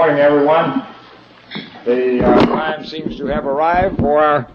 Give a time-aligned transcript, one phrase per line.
[0.00, 0.86] morning, everyone.
[1.84, 4.50] The uh, time seems to have arrived for our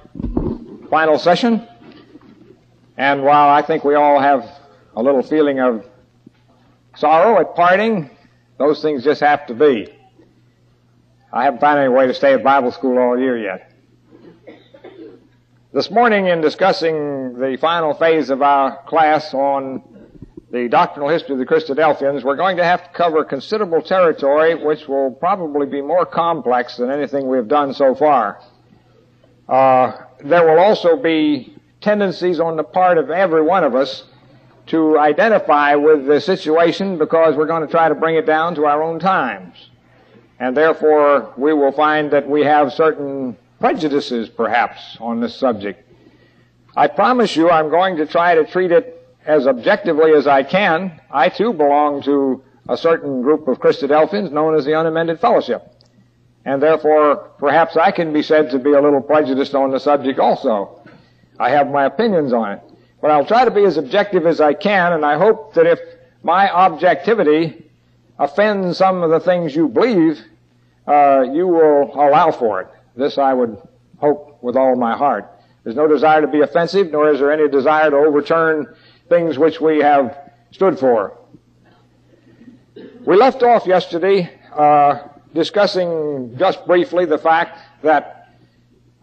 [0.90, 1.68] final session.
[2.98, 4.50] And while I think we all have
[4.96, 5.86] a little feeling of
[6.96, 8.10] sorrow at parting,
[8.58, 9.88] those things just have to be.
[11.32, 13.72] I haven't found any way to stay at Bible school all year yet.
[15.74, 20.05] This morning, in discussing the final phase of our class on
[20.56, 24.88] the doctrinal history of the Christadelphians, we're going to have to cover considerable territory which
[24.88, 28.40] will probably be more complex than anything we've done so far.
[29.50, 34.06] Uh, there will also be tendencies on the part of every one of us
[34.68, 38.66] to identify with the situation because we're going to try to bring it down to
[38.66, 39.70] our own times.
[40.40, 45.86] And therefore, we will find that we have certain prejudices, perhaps, on this subject.
[46.78, 48.95] I promise you I'm going to try to treat it
[49.26, 51.00] as objectively as I can.
[51.12, 55.72] I too belong to a certain group of Christadelphians known as the Unamended Fellowship.
[56.46, 60.20] And therefore, perhaps I can be said to be a little prejudiced on the subject
[60.20, 60.80] also.
[61.40, 62.62] I have my opinions on it.
[63.02, 65.80] But I'll try to be as objective as I can, and I hope that if
[66.24, 67.70] my objectivity
[68.18, 70.20] offends some of the things you believe,
[70.88, 72.68] uh, you will allow for it.
[72.96, 73.58] This I would
[73.98, 75.30] hope with all my heart.
[75.64, 78.74] There's no desire to be offensive, nor is there any desire to overturn
[79.10, 80.18] things which we have
[80.52, 81.18] stood for.
[83.06, 85.00] We left off yesterday uh,
[85.34, 88.30] discussing just briefly the fact that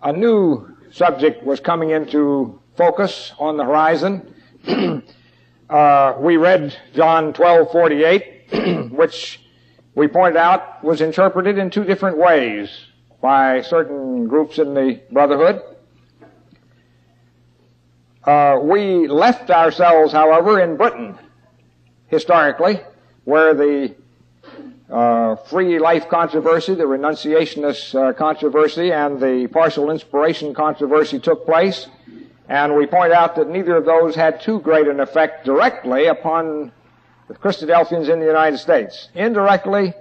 [0.03, 4.34] a new subject was coming into focus on the horizon.
[5.70, 9.41] uh, we read John 12:48, which
[9.95, 12.70] we pointed out was interpreted in two different ways
[13.20, 15.62] by certain groups in the Brotherhood.
[18.24, 21.18] Uh, we left ourselves, however, in Britain,
[22.06, 22.80] historically,
[23.24, 23.94] where the
[24.88, 31.88] uh, free life controversy, the renunciationist uh, controversy, and the partial inspiration controversy took place.
[32.48, 36.70] And we point out that neither of those had too great an effect directly upon
[37.27, 39.08] the Christadelphians in the United States.
[39.14, 39.94] Indirectly,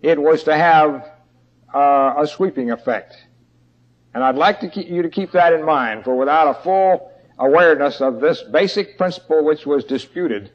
[0.00, 1.10] it was to have
[1.74, 3.16] uh, a sweeping effect.
[4.14, 7.09] And I'd like to keep, you to keep that in mind, for without a full
[7.40, 10.52] awareness of this basic principle which was disputed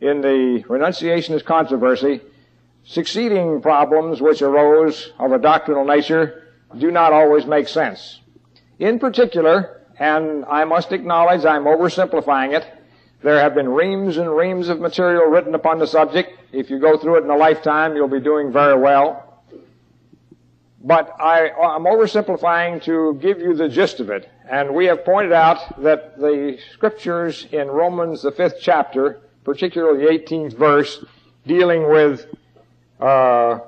[0.00, 2.20] in the renunciationist controversy,
[2.84, 6.44] succeeding problems which arose of a doctrinal nature
[6.78, 8.20] do not always make sense.
[8.78, 12.66] In particular, and I must acknowledge I'm oversimplifying it,
[13.22, 16.38] there have been reams and reams of material written upon the subject.
[16.52, 19.42] If you go through it in a lifetime, you'll be doing very well.
[20.84, 24.28] But I, am oversimplifying to give you the gist of it.
[24.48, 30.24] And we have pointed out that the scriptures in Romans, the fifth chapter, particularly the
[30.24, 31.04] 18th verse,
[31.46, 32.26] dealing with,
[33.00, 33.58] uh,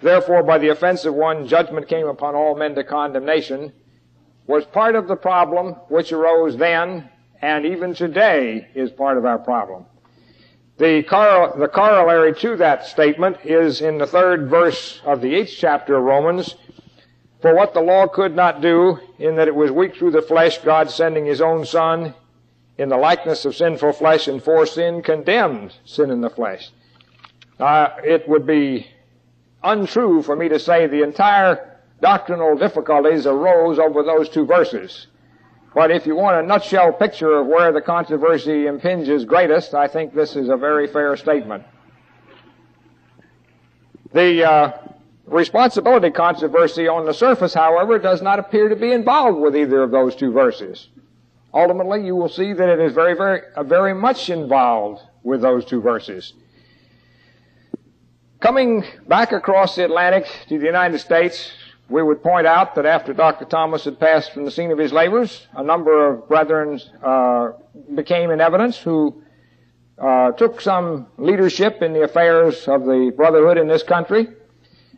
[0.00, 3.72] therefore by the offense of one, judgment came upon all men to condemnation,
[4.46, 7.08] was part of the problem which arose then
[7.42, 9.84] and even today is part of our problem.
[10.78, 11.02] The,
[11.58, 16.04] the corollary to that statement is in the third verse of the eighth chapter of
[16.04, 16.54] Romans.
[17.42, 20.58] For what the law could not do, in that it was weak through the flesh,
[20.58, 22.14] God sending His own Son
[22.78, 26.70] in the likeness of sinful flesh and for sin condemned sin in the flesh.
[27.58, 28.86] It would be
[29.62, 35.08] untrue for me to say the entire doctrinal difficulties arose over those two verses.
[35.74, 40.14] But if you want a nutshell picture of where the controversy impinges greatest, I think
[40.14, 41.64] this is a very fair statement.
[44.12, 44.72] The uh,
[45.26, 49.90] responsibility controversy on the surface, however, does not appear to be involved with either of
[49.90, 50.88] those two verses.
[51.54, 55.64] Ultimately, you will see that it is very, very, uh, very much involved with those
[55.64, 56.32] two verses.
[58.40, 61.52] Coming back across the Atlantic to the United States,
[61.88, 63.44] we would point out that after Dr.
[63.44, 67.52] Thomas had passed from the scene of his labors, a number of brethren uh,
[67.94, 69.22] became in evidence who
[69.98, 74.26] uh, took some leadership in the affairs of the brotherhood in this country.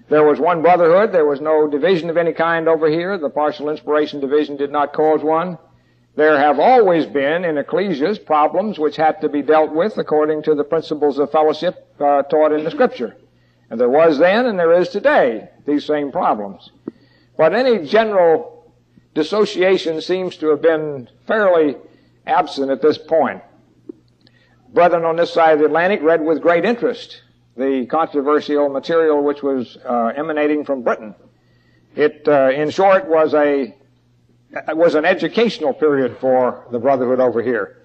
[0.09, 1.13] There was one brotherhood.
[1.13, 3.17] There was no division of any kind over here.
[3.17, 5.59] The partial inspiration division did not cause one.
[6.17, 10.55] There have always been in ecclesias problems which had to be dealt with according to
[10.55, 13.17] the principles of fellowship uh, taught in the Scripture.
[13.71, 16.71] And there was then and there is today these same problems.
[17.37, 18.73] But any general
[19.15, 21.77] dissociation seems to have been fairly
[22.27, 23.43] absent at this point.
[24.73, 27.23] Brethren on this side of the Atlantic read with great interest
[27.57, 31.15] the controversial material which was uh, emanating from Britain.
[31.95, 33.75] It, uh, in short, was a
[34.69, 37.83] was an educational period for the Brotherhood over here.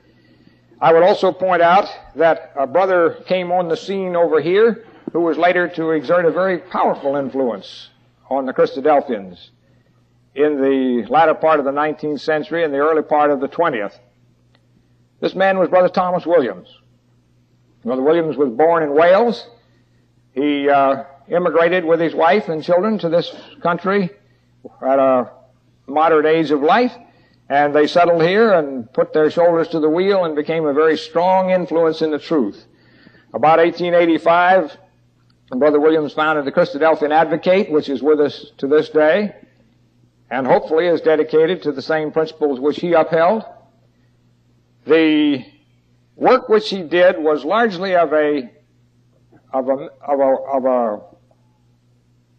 [0.81, 5.21] I would also point out that a brother came on the scene over here who
[5.21, 7.89] was later to exert a very powerful influence
[8.29, 9.49] on the Christadelphians
[10.35, 13.97] in the latter part of the 19th century and the early part of the 20th.
[15.19, 16.69] This man was Brother Thomas Williams.
[17.83, 19.47] Brother Williams was born in Wales.
[20.33, 24.09] He uh, immigrated with his wife and children to this country
[24.81, 25.31] at a
[25.87, 26.95] moderate age of life,
[27.49, 30.97] and they settled here and put their shoulders to the wheel and became a very
[30.97, 32.65] strong influence in the truth.
[33.33, 34.77] About 1885,
[35.51, 39.35] Brother Williams founded the Christadelphian Advocate, which is with us to this day,
[40.29, 43.43] and hopefully is dedicated to the same principles which he upheld.
[44.85, 45.43] The
[46.15, 48.51] work which he did was largely of a
[49.51, 51.01] of a of a, of a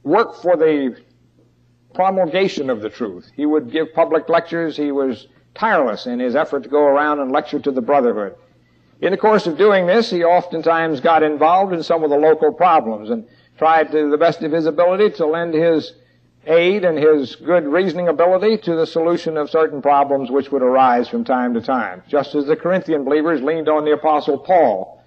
[0.03, 0.97] work for the
[1.95, 3.31] promulgation of the truth.
[3.35, 4.77] He would give public lectures.
[4.77, 8.37] He was tireless in his effort to go around and lecture to the brotherhood.
[9.01, 12.53] In the course of doing this, he oftentimes got involved in some of the local
[12.53, 13.27] problems and
[13.59, 15.95] tried to the best of his ability to lend his
[16.47, 21.09] aid and his good reasoning ability to the solution of certain problems which would arise
[21.09, 22.03] from time to time.
[22.09, 25.00] Just as the Corinthian believers leaned on the apostle Paul,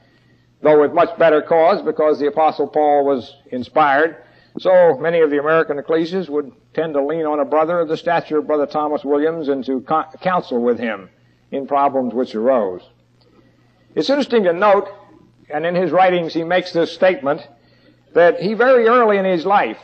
[0.63, 4.23] though with much better cause because the apostle Paul was inspired,
[4.57, 7.97] so many of the American ecclesias would tend to lean on a brother of the
[7.97, 9.81] stature of Brother Thomas Williams and to
[10.21, 11.09] counsel with him
[11.51, 12.81] in problems which arose.
[13.95, 14.89] It's interesting to note,
[15.49, 17.47] and in his writings he makes this statement,
[18.13, 19.79] that he very early in his life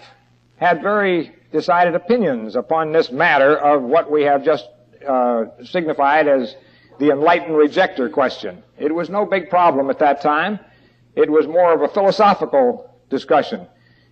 [0.57, 4.67] had very decided opinions upon this matter of what we have just
[5.07, 6.55] uh, signified as
[6.99, 8.61] the enlightened rejector question.
[8.77, 10.59] It was no big problem at that time.
[11.15, 13.67] It was more of a philosophical discussion.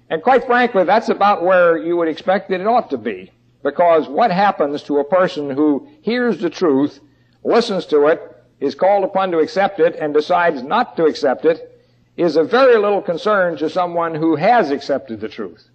[0.10, 3.32] And quite frankly, that's about where you would expect that it ought to be.
[3.64, 7.00] Because what happens to a person who hears the truth,
[7.44, 8.22] listens to it,
[8.60, 11.74] is called upon to accept it and decides not to accept it
[12.16, 15.70] is of very little concern to someone who has accepted the truth.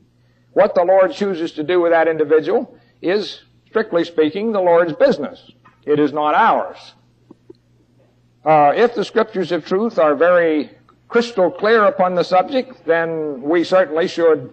[0.52, 5.50] What the Lord chooses to do with that individual is, strictly speaking, the Lord's business.
[5.84, 6.94] It is not ours.
[8.44, 10.70] Uh, if the scriptures of truth are very
[11.12, 14.50] crystal clear upon the subject, then we certainly should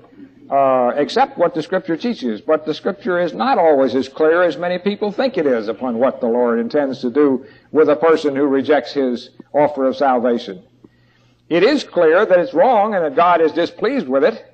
[0.51, 2.41] uh, accept what the scripture teaches.
[2.41, 5.99] But the scripture is not always as clear as many people think it is upon
[5.99, 10.61] what the Lord intends to do with a person who rejects his offer of salvation.
[11.47, 14.45] It is clear that it's wrong and that God is displeased with it.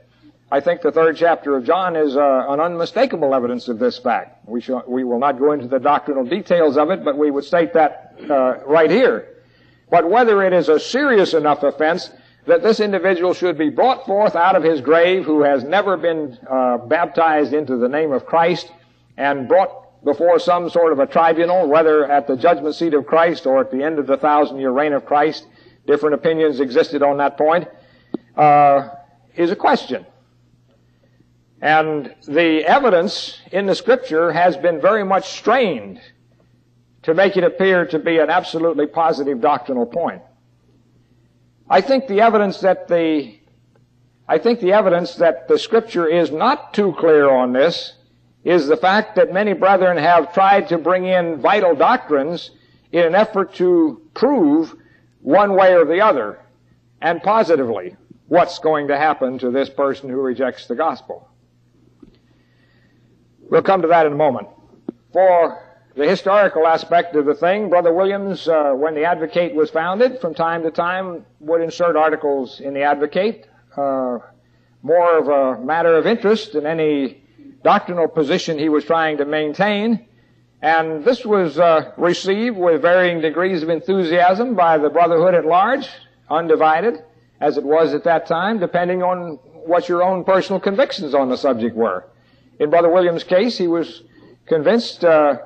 [0.52, 4.48] I think the third chapter of John is uh, an unmistakable evidence of this fact.
[4.48, 7.46] We, shall, we will not go into the doctrinal details of it, but we would
[7.46, 9.35] state that uh, right here.
[9.90, 12.12] But whether it is a serious enough offense
[12.48, 16.38] that this individual should be brought forth out of his grave who has never been
[16.50, 18.72] uh, baptized into the name of Christ
[19.18, 23.48] and brought before some sort of a tribunal, whether at the judgment seat of Christ
[23.48, 25.48] or at the end of the thousand year reign of Christ,
[25.88, 27.68] different opinions existed on that point,
[28.38, 28.90] uh,
[29.36, 30.06] is a question.
[31.62, 36.00] And the evidence in the scripture has been very much strained
[37.06, 40.22] to make it appear to be an absolutely positive doctrinal point.
[41.70, 43.40] I think the evidence that the
[44.28, 47.94] I think the evidence that the scripture is not too clear on this
[48.44, 52.50] is the fact that many brethren have tried to bring in vital doctrines
[52.92, 54.74] in an effort to prove
[55.22, 56.40] one way or the other
[57.02, 57.96] and positively
[58.28, 61.30] what's going to happen to this person who rejects the gospel.
[63.42, 64.48] We'll come to that in a moment.
[65.14, 65.65] For
[65.96, 70.34] the historical aspect of the thing, Brother Williams, uh, when the Advocate was founded, from
[70.34, 73.48] time to time would insert articles in the Advocate,
[73.78, 74.20] uh,
[74.84, 77.24] more of a matter of interest than any
[77.64, 80.06] doctrinal position he was trying to maintain.
[80.62, 85.88] And this was uh, received with varying degrees of enthusiasm by the brotherhood at large,
[86.30, 87.04] undivided,
[87.40, 91.38] as it was at that time, depending on what your own personal convictions on the
[91.38, 92.06] subject were.
[92.60, 94.04] In Brother Williams' case, he was
[94.46, 95.38] convinced uh,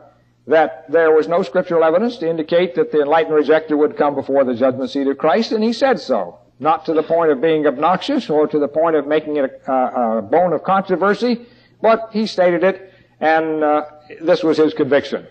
[0.48, 4.44] that there was no scriptural evidence to indicate that the enlightened rejecter would come before
[4.44, 6.40] the judgment seat of Christ, and he said so.
[6.60, 9.72] Not to the point of being obnoxious or to the point of making it a,
[9.72, 11.46] a, a bone of controversy,
[11.82, 13.86] but he stated it, and uh,
[14.22, 15.26] this was his conviction.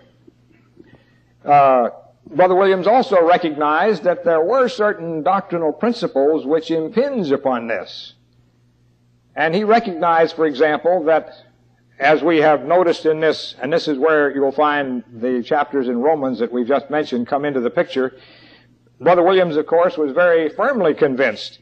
[1.45, 1.91] Uh,
[2.27, 8.15] Brother Williams also recognized that there were certain doctrinal principles which impinge upon this.
[9.35, 11.31] And he recognized, for example, that
[11.99, 15.89] as we have noticed in this, and this is where you will find the chapters
[15.89, 18.17] in Romans that we've just mentioned come into the picture,
[19.01, 21.59] Brother Williams, of course, was very firmly convinced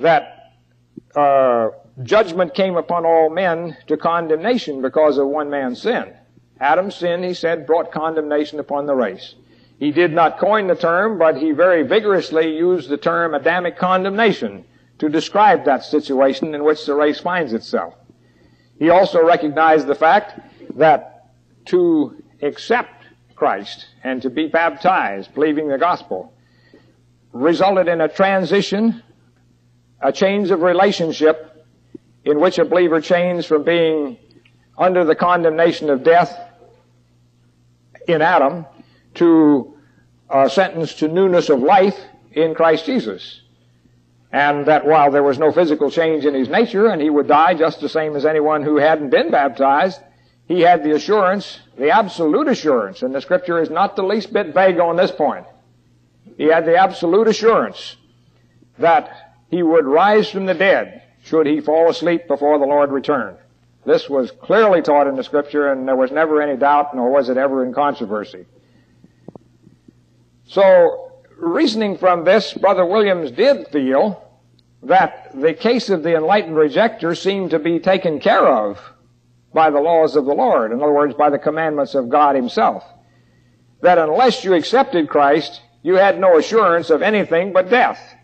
[0.00, 0.52] that
[1.14, 1.68] uh,
[2.02, 6.12] judgment came upon all men to condemnation because of one man's sin.
[6.60, 9.34] Adam's sin, he said, brought condemnation upon the race.
[9.78, 14.64] He did not coin the term, but he very vigorously used the term Adamic condemnation
[14.98, 17.94] to describe that situation in which the race finds itself.
[18.78, 20.40] He also recognized the fact
[20.76, 21.30] that
[21.66, 23.04] to accept
[23.34, 26.32] Christ and to be baptized, believing the gospel,
[27.32, 29.02] resulted in a transition,
[30.00, 31.66] a change of relationship
[32.24, 34.16] in which a believer changed from being
[34.76, 36.36] under the condemnation of death
[38.08, 38.66] in Adam
[39.14, 39.76] to
[40.30, 41.98] a sentence to newness of life
[42.32, 43.42] in Christ Jesus.
[44.34, 47.54] And that while there was no physical change in his nature and he would die
[47.54, 50.00] just the same as anyone who hadn't been baptized,
[50.48, 54.52] he had the assurance, the absolute assurance, and the scripture is not the least bit
[54.52, 55.46] vague on this point.
[56.36, 57.96] He had the absolute assurance
[58.80, 63.36] that he would rise from the dead should he fall asleep before the Lord returned.
[63.86, 67.28] This was clearly taught in the scripture and there was never any doubt nor was
[67.28, 68.46] it ever in controversy.
[70.48, 74.23] So, reasoning from this, Brother Williams did feel
[74.86, 78.80] that the case of the enlightened rejecter seemed to be taken care of
[79.52, 80.72] by the laws of the Lord.
[80.72, 82.84] In other words, by the commandments of God Himself.
[83.80, 88.14] That unless you accepted Christ, you had no assurance of anything but death.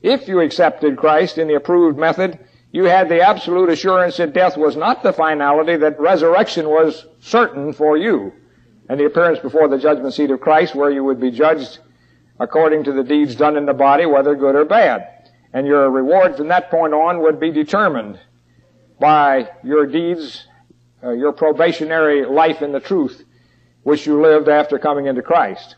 [0.00, 2.38] If you accepted Christ in the approved method,
[2.72, 7.72] you had the absolute assurance that death was not the finality, that resurrection was certain
[7.72, 8.32] for you,
[8.88, 11.78] and the appearance before the judgment seat of Christ where you would be judged
[12.40, 15.11] according to the deeds done in the body, whether good or bad.
[15.52, 18.18] And your reward from that point on would be determined
[18.98, 20.46] by your deeds,
[21.02, 23.24] uh, your probationary life in the truth,
[23.82, 25.76] which you lived after coming into Christ.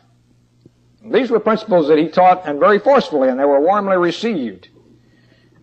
[1.03, 4.69] These were principles that he taught and very forcefully, and they were warmly received.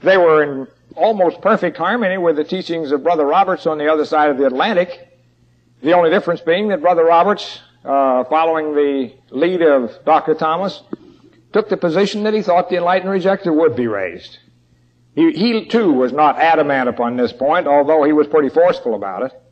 [0.00, 4.04] They were in almost perfect harmony with the teachings of Brother Roberts on the other
[4.04, 5.08] side of the Atlantic.
[5.82, 10.34] The only difference being that Brother Roberts, uh, following the lead of Dr.
[10.34, 10.82] Thomas,
[11.52, 14.38] took the position that he thought the enlightened rejecter would be raised.
[15.14, 19.24] He, he too was not adamant upon this point, although he was pretty forceful about
[19.24, 19.42] it.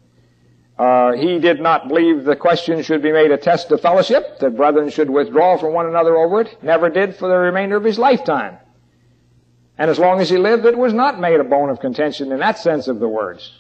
[0.79, 4.57] Uh, he did not believe the question should be made a test of fellowship, that
[4.57, 6.63] brethren should withdraw from one another over it.
[6.63, 8.57] Never did for the remainder of his lifetime.
[9.77, 12.39] And as long as he lived, it was not made a bone of contention in
[12.41, 13.53] that sense of the words.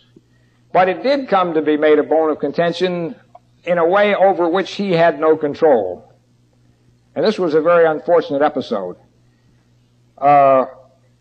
[0.72, 3.16] But it did come to be made a bone of contention
[3.64, 6.09] in a way over which he had no control.
[7.14, 8.96] And this was a very unfortunate episode.
[10.16, 10.66] Uh,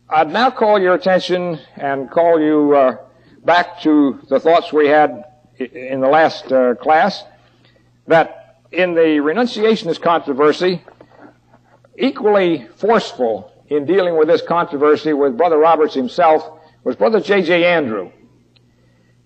[0.10, 2.98] I'd now call your attention and call you uh,
[3.44, 5.24] back to the thoughts we had
[5.58, 7.24] in the last uh, class
[8.08, 10.84] that in the renunciationist controversy,
[11.98, 16.44] equally forceful in dealing with this controversy with Brother Roberts himself
[16.84, 17.66] was Brother J.J.
[17.66, 18.12] Andrew.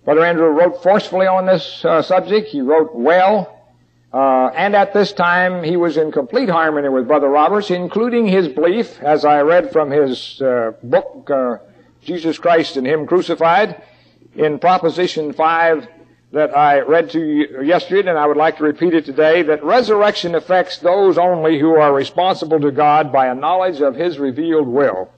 [0.04, 2.48] Brother Andrew wrote forcefully on this uh, subject.
[2.48, 3.53] He wrote well.
[4.14, 8.46] Uh, and at this time, he was in complete harmony with Brother Roberts, including his
[8.46, 11.56] belief, as I read from his uh, book, uh,
[12.00, 13.82] Jesus Christ and Him Crucified,
[14.36, 15.88] in Proposition 5
[16.30, 19.64] that I read to you yesterday, and I would like to repeat it today, that
[19.64, 24.68] resurrection affects those only who are responsible to God by a knowledge of His revealed
[24.68, 25.10] will.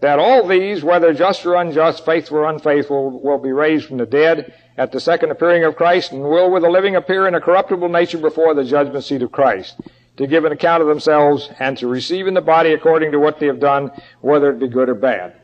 [0.00, 4.06] That all these, whether just or unjust, faithful or unfaithful, will be raised from the
[4.06, 7.40] dead, at the second appearing of Christ and will with the living appear in a
[7.40, 9.76] corruptible nature before the judgment seat of Christ
[10.16, 13.38] to give an account of themselves and to receive in the body according to what
[13.38, 13.90] they have done,
[14.20, 15.34] whether it be good or bad.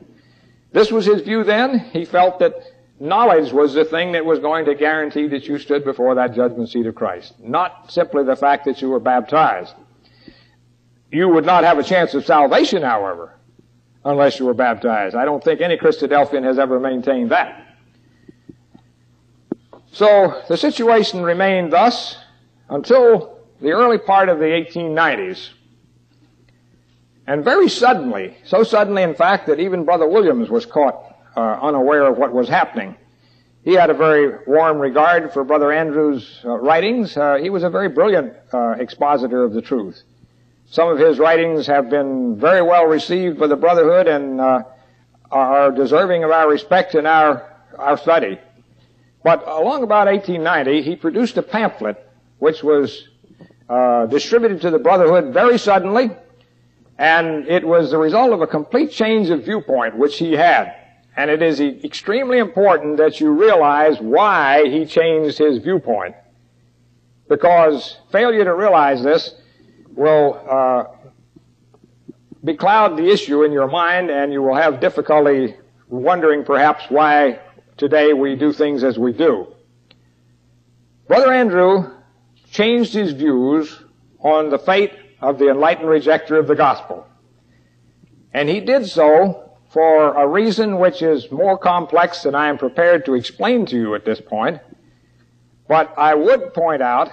[0.72, 1.78] This was his view then.
[1.78, 2.54] He felt that
[2.98, 6.70] knowledge was the thing that was going to guarantee that you stood before that judgment
[6.70, 7.34] seat of Christ.
[7.40, 9.74] Not simply the fact that you were baptized.
[11.10, 13.34] You would not have a chance of salvation, however,
[14.04, 15.14] unless you were baptized.
[15.14, 17.71] I don't think any Christadelphian has ever maintained that.
[19.92, 22.16] So the situation remained thus
[22.70, 25.50] until the early part of the 1890s.
[27.26, 32.06] And very suddenly, so suddenly in fact that even Brother Williams was caught uh, unaware
[32.06, 32.96] of what was happening.
[33.64, 37.16] He had a very warm regard for Brother Andrew's uh, writings.
[37.16, 40.02] Uh, he was a very brilliant uh, expositor of the truth.
[40.66, 44.62] Some of his writings have been very well received by the Brotherhood and uh,
[45.30, 48.40] are deserving of our respect and our, our study.
[49.24, 51.96] But along about 1890, he produced a pamphlet
[52.38, 53.08] which was
[53.68, 56.10] uh, distributed to the Brotherhood very suddenly,
[56.98, 60.74] and it was the result of a complete change of viewpoint which he had.
[61.16, 66.16] And it is extremely important that you realize why he changed his viewpoint.
[67.28, 69.34] Because failure to realize this
[69.94, 70.84] will uh,
[72.44, 75.54] becloud the issue in your mind, and you will have difficulty
[75.88, 77.38] wondering perhaps why
[77.82, 79.44] today we do things as we do.
[81.08, 81.90] Brother Andrew
[82.52, 83.76] changed his views
[84.20, 87.04] on the fate of the enlightened rejecter of the gospel.
[88.32, 93.04] And he did so for a reason which is more complex than I am prepared
[93.06, 94.60] to explain to you at this point.
[95.66, 97.10] But I would point out,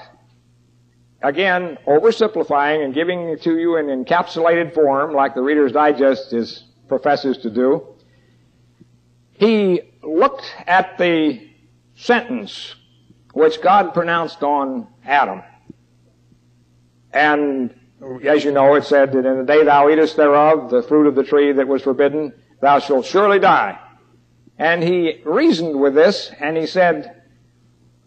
[1.24, 6.64] again, oversimplifying and giving it to you in encapsulated form, like the Reader's Digest is
[6.88, 7.88] professes to do.
[9.32, 9.89] He
[10.20, 11.50] looked at the
[11.96, 12.76] sentence
[13.34, 15.42] which God pronounced on Adam.
[17.12, 17.74] And
[18.24, 21.16] as you know, it said that in the day thou eatest thereof, the fruit of
[21.16, 23.80] the tree that was forbidden, thou shalt surely die.
[24.58, 27.22] And he reasoned with this, and he said,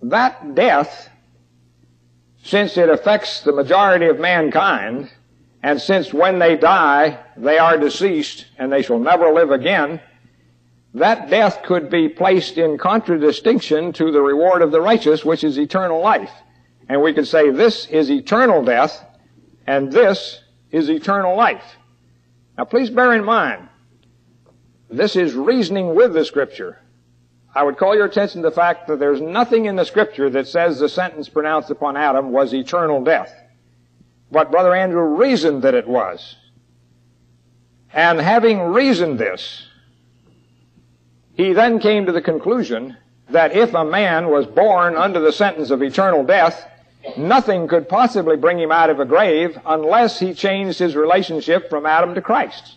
[0.02, 1.08] that death,
[2.42, 5.10] since it affects the majority of mankind,
[5.62, 10.00] and since when they die, they are deceased, and they shall never live again,
[10.94, 15.58] that death could be placed in contradistinction to the reward of the righteous, which is
[15.58, 16.32] eternal life.
[16.88, 19.04] And we could say this is eternal death,
[19.66, 21.76] and this is eternal life.
[22.58, 23.68] Now please bear in mind,
[24.90, 26.78] this is reasoning with the scripture.
[27.54, 30.48] I would call your attention to the fact that there's nothing in the scripture that
[30.48, 33.34] says the sentence pronounced upon Adam was eternal death.
[34.30, 36.36] But Brother Andrew reasoned that it was.
[37.92, 39.66] And having reasoned this,
[41.34, 42.96] he then came to the conclusion
[43.30, 46.68] that if a man was born under the sentence of eternal death,
[47.16, 51.86] nothing could possibly bring him out of a grave unless he changed his relationship from
[51.86, 52.76] Adam to Christ.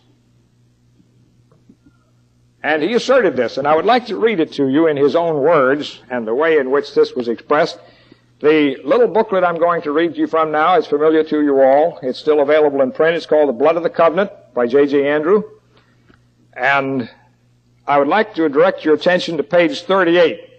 [2.63, 5.15] And he asserted this, and I would like to read it to you in his
[5.15, 7.77] own words and the way in which this was expressed.
[8.39, 11.61] The little booklet I'm going to read to you from now is familiar to you
[11.61, 11.99] all.
[12.01, 13.15] It's still available in print.
[13.15, 15.07] It's called The Blood of the Covenant by J.J.
[15.07, 15.43] Andrew.
[16.53, 17.09] And
[17.87, 20.49] I would like to direct your attention to page 38.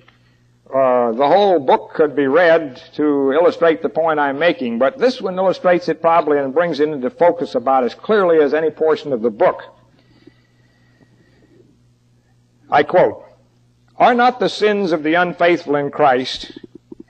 [0.72, 5.20] Uh, the whole book could be read to illustrate the point I'm making, but this
[5.20, 9.12] one illustrates it probably and brings it into focus about as clearly as any portion
[9.12, 9.62] of the book.
[12.70, 13.24] I quote,
[13.96, 16.58] Are not the sins of the unfaithful in Christ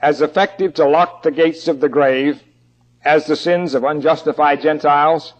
[0.00, 2.42] as effective to lock the gates of the grave
[3.05, 5.35] as the sins of unjustified Gentiles?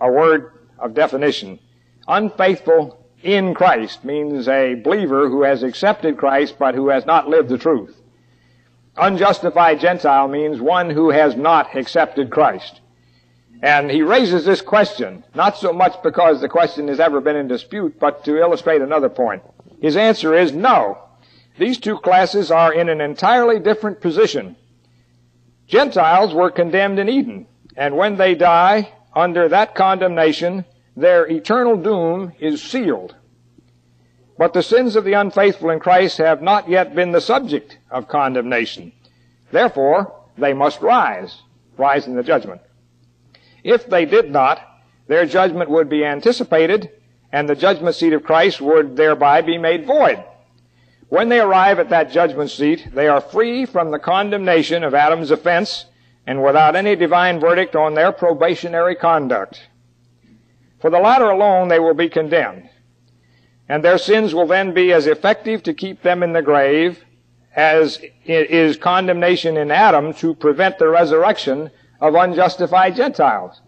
[0.00, 1.58] A word of definition.
[2.06, 7.48] Unfaithful in Christ means a believer who has accepted Christ but who has not lived
[7.48, 8.00] the truth.
[8.96, 12.80] Unjustified Gentile means one who has not accepted Christ.
[13.62, 17.48] And he raises this question, not so much because the question has ever been in
[17.48, 19.42] dispute, but to illustrate another point.
[19.80, 20.98] His answer is no.
[21.58, 24.56] These two classes are in an entirely different position.
[25.66, 32.32] Gentiles were condemned in Eden, and when they die under that condemnation, their eternal doom
[32.38, 33.16] is sealed.
[34.36, 38.08] But the sins of the unfaithful in Christ have not yet been the subject of
[38.08, 38.92] condemnation.
[39.52, 41.42] Therefore, they must rise,
[41.76, 42.60] rise in the judgment.
[43.62, 44.60] If they did not,
[45.06, 46.90] their judgment would be anticipated,
[47.32, 50.22] and the judgment seat of Christ would thereby be made void.
[51.08, 55.30] When they arrive at that judgment seat, they are free from the condemnation of Adam's
[55.30, 55.86] offense
[56.26, 59.68] and without any divine verdict on their probationary conduct.
[60.84, 62.68] For the latter alone they will be condemned.
[63.70, 67.02] And their sins will then be as effective to keep them in the grave
[67.56, 71.70] as is condemnation in Adam to prevent the resurrection
[72.02, 73.62] of unjustified Gentiles.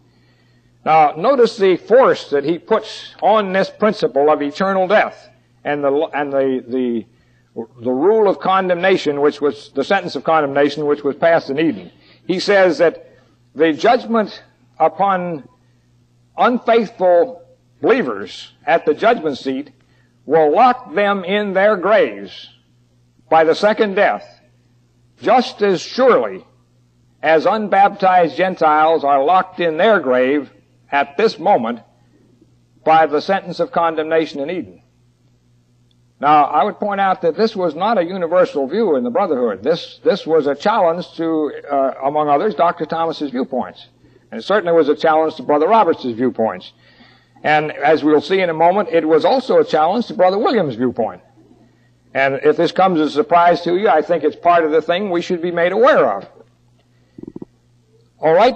[0.84, 5.30] Now, notice the force that he puts on this principle of eternal death
[5.64, 7.06] and the, and the, the,
[7.80, 11.90] the rule of condemnation, which was the sentence of condemnation, which was passed in Eden.
[12.26, 13.10] He says that
[13.54, 14.42] the judgment
[14.78, 15.48] upon
[16.36, 17.42] unfaithful
[17.80, 19.70] believers at the judgment seat
[20.24, 22.48] will lock them in their graves
[23.28, 24.40] by the second death
[25.22, 26.44] just as surely
[27.22, 30.50] as unbaptized Gentiles are locked in their grave
[30.90, 31.80] at this moment
[32.84, 34.82] by the sentence of condemnation in Eden.
[36.20, 39.62] Now, I would point out that this was not a universal view in the Brotherhood.
[39.62, 42.86] This, this was a challenge to, uh, among others, Dr.
[42.86, 43.88] Thomas's viewpoints.
[44.30, 46.72] And it certainly was a challenge to Brother Roberts' viewpoints.
[47.42, 50.74] And as we'll see in a moment, it was also a challenge to Brother Williams'
[50.74, 51.22] viewpoint.
[52.12, 54.82] And if this comes as a surprise to you, I think it's part of the
[54.82, 56.28] thing we should be made aware of.
[58.18, 58.54] All right.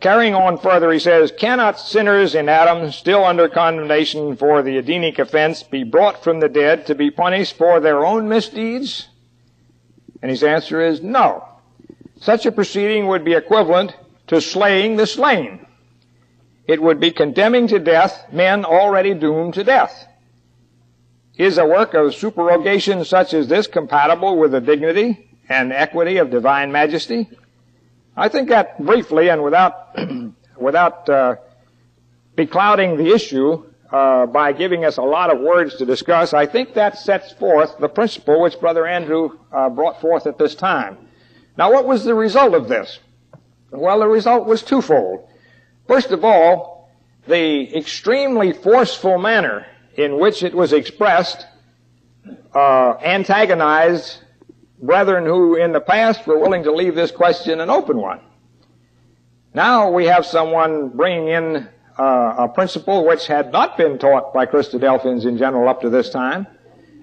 [0.00, 5.18] Carrying on further, he says, Cannot sinners in Adam, still under condemnation for the Edenic
[5.18, 9.08] offense, be brought from the dead to be punished for their own misdeeds?
[10.20, 11.47] And his answer is no.
[12.20, 13.94] Such a proceeding would be equivalent
[14.28, 15.66] to slaying the slain.
[16.66, 20.06] It would be condemning to death men already doomed to death.
[21.36, 26.30] Is a work of supererogation such as this compatible with the dignity and equity of
[26.30, 27.28] divine majesty?
[28.16, 29.96] I think that briefly and without,
[30.60, 31.36] without uh,
[32.34, 36.74] beclouding the issue uh, by giving us a lot of words to discuss, I think
[36.74, 41.07] that sets forth the principle which Brother Andrew uh, brought forth at this time.
[41.58, 43.00] Now, what was the result of this?
[43.72, 45.28] Well, the result was twofold.
[45.88, 46.88] First of all,
[47.26, 49.66] the extremely forceful manner
[49.96, 51.44] in which it was expressed
[52.54, 54.18] uh, antagonized
[54.80, 58.20] brethren who in the past were willing to leave this question an open one.
[59.52, 61.68] Now we have someone bringing in
[61.98, 66.10] uh, a principle which had not been taught by Christadelphians in general up to this
[66.10, 66.46] time,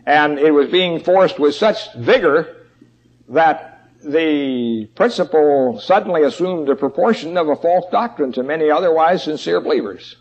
[0.05, 2.67] and it was being forced with such vigor
[3.27, 3.74] that
[4.05, 10.15] the principle suddenly assumed the proportion of a false doctrine to many otherwise sincere believers.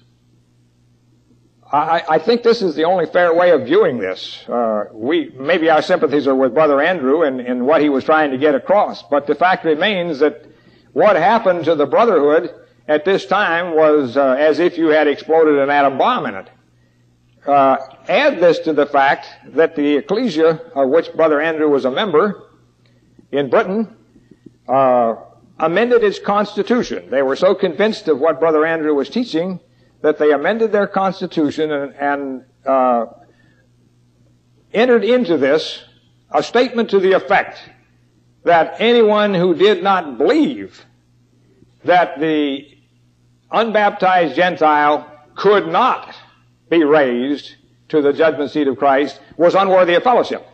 [1.71, 4.49] I, I think this is the only fair way of viewing this.
[4.49, 8.31] Uh, we maybe our sympathies are with Brother Andrew and, and what he was trying
[8.31, 10.47] to get across, but the fact remains that
[10.93, 12.55] what happened to the brotherhood
[12.87, 16.51] at this time was uh, as if you had exploded an atom bomb in it.
[17.47, 17.77] Uh,
[18.09, 22.54] add this to the fact that the ecclesia of which Brother Andrew was a member
[23.33, 23.97] in Britain
[24.69, 25.17] uh,
[25.59, 27.11] amended its constitution.
[27.11, 29.61] They were so convinced of what Brother Andrew was teaching
[30.03, 33.07] that they amended their constitution and, and uh,
[34.73, 35.83] entered into this
[36.31, 37.59] a statement to the effect
[38.45, 40.85] that anyone who did not believe
[41.85, 42.67] that the
[43.51, 46.15] unbaptized Gentile could not
[46.69, 47.55] be raised
[47.89, 50.47] to the judgment seat of Christ was unworthy of fellowship.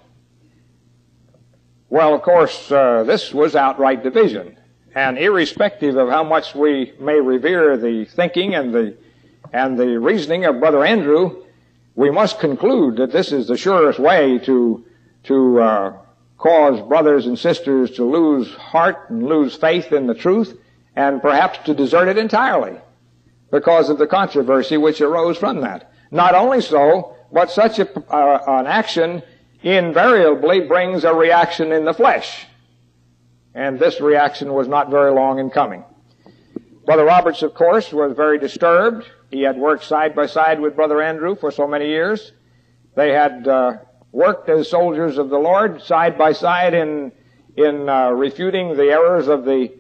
[1.91, 4.57] Well, of course, uh, this was outright division.
[4.95, 8.97] And irrespective of how much we may revere the thinking and the,
[9.53, 11.43] and the reasoning of Brother Andrew,
[11.97, 14.85] we must conclude that this is the surest way to,
[15.25, 15.99] to uh,
[16.39, 20.57] cause brothers and sisters to lose heart and lose faith in the truth
[20.95, 22.79] and perhaps to desert it entirely
[23.51, 25.93] because of the controversy which arose from that.
[26.13, 29.23] Not only so, but such a, uh, an action
[29.63, 32.47] invariably brings a reaction in the flesh.
[33.55, 35.85] And this reaction was not very long in coming.
[36.87, 39.07] Brother Roberts, of course, was very disturbed.
[39.31, 42.33] He had worked side by side with Brother Andrew for so many years.
[42.97, 43.73] They had uh,
[44.13, 47.13] worked as soldiers of the Lord side by side in
[47.57, 49.73] in uh, refuting the errors of the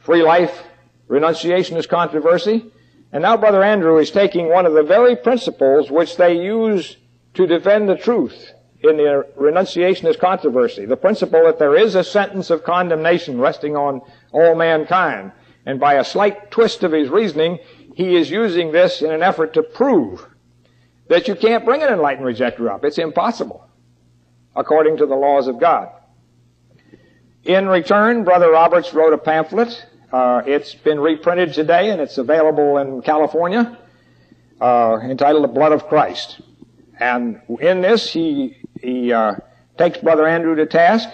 [0.00, 0.62] free life
[1.08, 2.64] renunciationist controversy.
[3.12, 6.96] And now Brother Andrew is taking one of the very principles which they use
[7.34, 10.86] to defend the truth in the renunciationist controversy.
[10.86, 15.32] The principle that there is a sentence of condemnation resting on all mankind.
[15.66, 17.58] And by a slight twist of his reasoning,
[17.94, 20.26] he is using this in an effort to prove
[21.08, 22.84] that you can't bring an enlightened rejecter up.
[22.84, 23.68] It's impossible,
[24.56, 25.90] according to the laws of God.
[27.44, 32.76] In return, Brother Roberts wrote a pamphlet uh, it's been reprinted today and it's available
[32.76, 33.78] in California,
[34.60, 36.42] uh, entitled The Blood of Christ.
[37.00, 39.34] And in this, he, he uh,
[39.78, 41.08] takes Brother Andrew to task.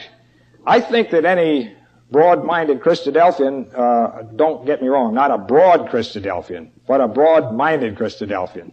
[0.66, 1.74] I think that any
[2.10, 8.72] broad-minded Christadelphian, uh, don't get me wrong, not a broad Christadelphian, but a broad-minded Christadelphian,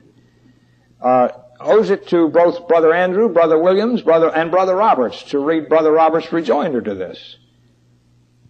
[1.02, 1.30] uh,
[1.60, 5.92] owes it to both Brother Andrew, Brother Williams, Brother, and Brother Roberts to read Brother
[5.92, 7.38] Roberts' rejoinder to this.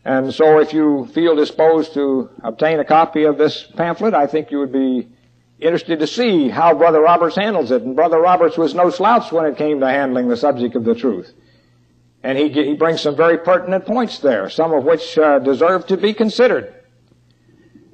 [0.03, 4.51] And so if you feel disposed to obtain a copy of this pamphlet, I think
[4.51, 5.08] you would be
[5.65, 7.82] interested to see how Brother Roberts handles it.
[7.82, 10.95] And Brother Roberts was no slouch when it came to handling the subject of the
[10.95, 11.34] truth.
[12.23, 15.97] And he, he brings some very pertinent points there, some of which uh, deserve to
[15.97, 16.73] be considered.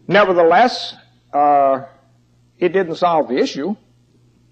[0.08, 0.96] Nevertheless,
[1.34, 1.86] uh,
[2.58, 3.76] it didn't solve the issue.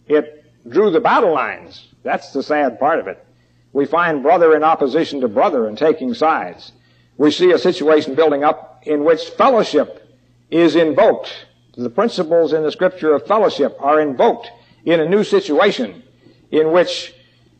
[0.07, 1.87] It drew the battle lines.
[2.03, 3.25] That's the sad part of it.
[3.71, 6.71] We find brother in opposition to brother and taking sides
[7.19, 10.17] we see a situation building up in which fellowship
[10.49, 11.47] is invoked.
[11.79, 14.51] The principles in the scripture of fellowship are invoked
[14.83, 16.03] in a new situation
[16.51, 17.13] in which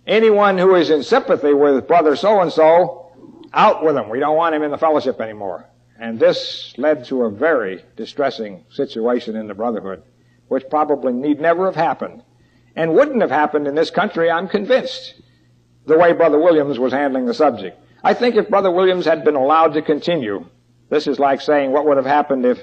[0.06, 3.14] anyone who is in sympathy with brother so and so,
[3.54, 4.10] out with him.
[4.10, 5.70] We don't want him in the fellowship anymore.
[5.98, 10.04] And this led to a very distressing situation in the brotherhood,
[10.50, 12.22] which probably need never have happened.
[12.76, 15.14] And wouldn't have happened in this country, I'm convinced,
[15.86, 17.80] the way Brother Williams was handling the subject.
[18.04, 20.46] I think if Brother Williams had been allowed to continue,
[20.90, 22.60] this is like saying what would have happened if,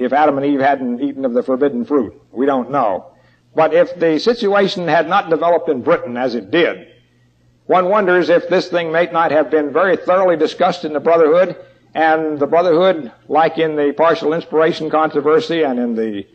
[0.00, 2.14] if Adam and Eve hadn't eaten of the forbidden fruit.
[2.32, 3.12] We don't know.
[3.54, 6.86] But if the situation had not developed in Britain as it did,
[7.66, 11.56] one wonders if this thing may not have been very thoroughly discussed in the Brotherhood,
[11.94, 16.26] and the Brotherhood, like in the partial inspiration controversy and in the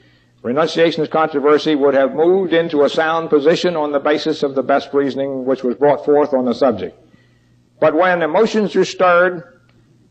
[0.43, 4.93] renunciationist controversy, would have moved into a sound position on the basis of the best
[4.93, 6.97] reasoning which was brought forth on the subject.
[7.79, 9.43] But when emotions are stirred,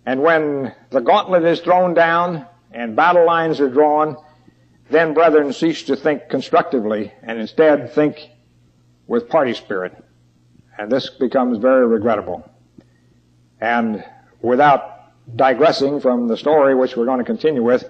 [0.07, 4.17] and when the gauntlet is thrown down, and battle lines are drawn,
[4.91, 8.31] then brethren cease to think constructively and instead think
[9.07, 9.97] with party spirit.
[10.77, 12.51] And this becomes very regrettable.
[13.61, 14.05] And
[14.43, 14.91] without
[15.37, 17.85] digressing from the story which we're going to continue with,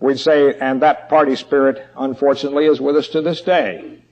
[0.00, 4.02] we'd say, and that party spirit, unfortunately, is with us to this day.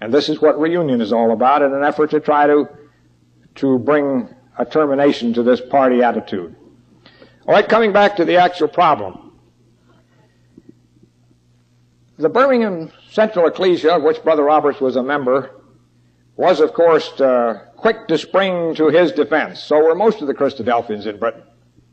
[0.00, 2.68] And this is what reunion is all about in an effort to try to,
[3.56, 6.54] to bring a termination to this party attitude.
[7.46, 9.29] All right, coming back to the actual problem.
[12.20, 15.52] The Birmingham Central Ecclesia, of which Brother Roberts was a member,
[16.36, 19.62] was, of course, uh, quick to spring to his defense.
[19.62, 21.42] So were most of the Christadelphians in Britain.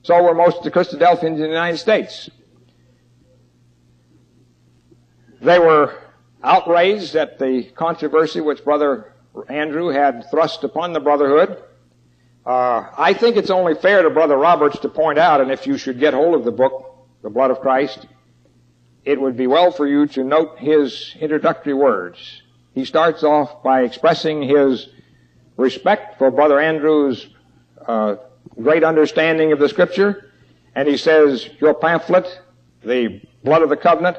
[0.03, 2.29] So were most of the Christadelphians in the United States.
[5.41, 5.97] They were
[6.43, 9.13] outraged at the controversy which Brother
[9.47, 11.63] Andrew had thrust upon the Brotherhood.
[12.45, 15.77] Uh, I think it's only fair to Brother Roberts to point out, and if you
[15.77, 18.07] should get hold of the book, The Blood of Christ,
[19.07, 22.41] it would be well for you to note his introductory words.
[22.75, 24.89] He starts off by expressing his
[25.55, 27.25] respect for Brother Andrew's
[27.87, 28.17] uh,
[28.61, 30.29] great understanding of the Scripture,
[30.75, 32.27] and he says, Your pamphlet,
[32.83, 34.17] The Blood of the Covenant,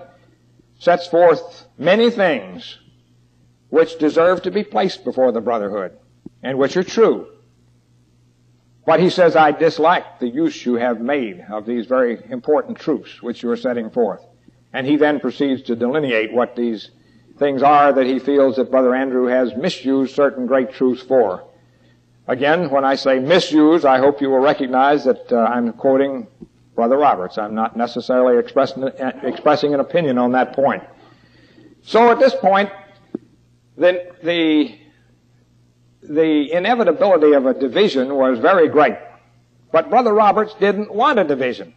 [0.79, 2.79] sets forth many things
[3.69, 5.99] which deserve to be placed before the brotherhood
[6.43, 7.29] and which are true.
[8.87, 13.23] But he says, I dislike the use you have made of these very important truths
[13.23, 14.25] which you are setting forth.
[14.73, 16.91] And he then proceeds to delineate what these
[17.39, 21.45] things are that he feels that Brother Andrew has misused certain great truths for.
[22.27, 26.27] Again, when I say misuse, I hope you will recognize that uh, I'm quoting
[26.75, 27.39] Brother Roberts.
[27.39, 28.83] I'm not necessarily expressing,
[29.23, 30.83] expressing an opinion on that point.
[31.83, 32.71] So at this point,
[33.77, 34.79] the, the
[36.03, 38.97] the inevitability of a division was very great.
[39.73, 41.75] But Brother Roberts didn't want a division.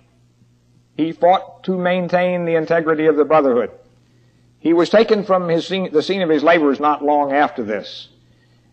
[1.02, 3.72] He fought to maintain the integrity of the brotherhood.
[4.60, 8.08] He was taken from his scene, the scene of his labors not long after this.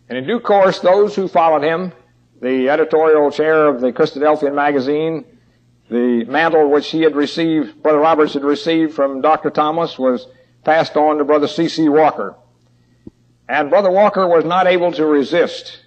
[0.07, 1.91] And in due course, those who followed him,
[2.39, 5.25] the editorial chair of the Christadelphian magazine,
[5.89, 9.49] the mantle which he had received, Brother Roberts had received from Dr.
[9.49, 10.27] Thomas was
[10.63, 11.89] passed on to Brother C.C.
[11.89, 12.35] Walker.
[13.47, 15.79] And Brother Walker was not able to resist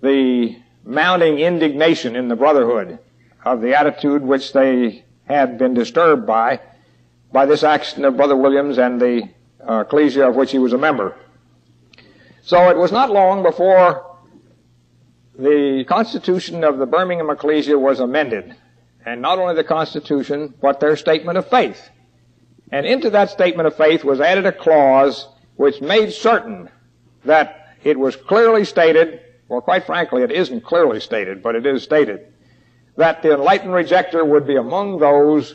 [0.00, 2.98] the mounting indignation in the brotherhood
[3.44, 6.60] of the attitude which they had been disturbed by,
[7.32, 9.28] by this action of Brother Williams and the
[9.68, 11.16] uh, ecclesia of which he was a member.
[12.42, 14.18] So it was not long before
[15.38, 18.54] the constitution of the Birmingham ecclesia was amended.
[19.04, 21.90] And not only the constitution, but their statement of faith.
[22.72, 26.68] And into that statement of faith was added a clause which made certain
[27.24, 31.82] that it was clearly stated, well, quite frankly, it isn't clearly stated, but it is
[31.82, 32.32] stated,
[32.96, 35.54] that the enlightened rejecter would be among those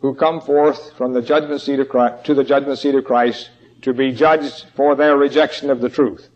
[0.00, 3.50] who come forth from the judgment seat of Christ, to the judgment seat of Christ
[3.82, 6.28] to be judged for their rejection of the truth.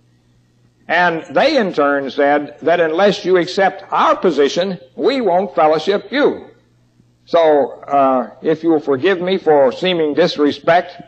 [0.87, 6.51] And they in turn said that unless you accept our position, we won't fellowship you.
[7.27, 11.01] So, uh, if you will forgive me for seeming disrespect,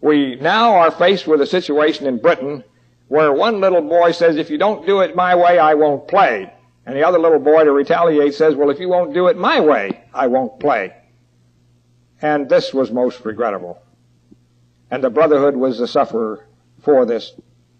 [0.00, 2.64] we now are faced with a situation in Britain
[3.08, 6.50] where one little boy says, if you don't do it my way, I won't play.
[6.84, 9.60] And the other little boy to retaliate says, well, if you won't do it my
[9.60, 10.94] way, I won't play.
[12.20, 13.80] And this was most regrettable.
[14.90, 16.46] And the brotherhood was the sufferer
[16.82, 17.32] for this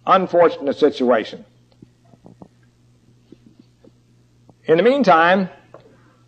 [0.07, 1.45] unfortunate situation.
[4.65, 5.49] In the meantime,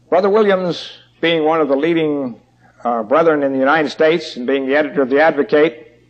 [0.09, 2.41] Brother Williams, being one of the leading
[2.85, 6.03] uh, brethren in the United States and being the editor of the Advocate,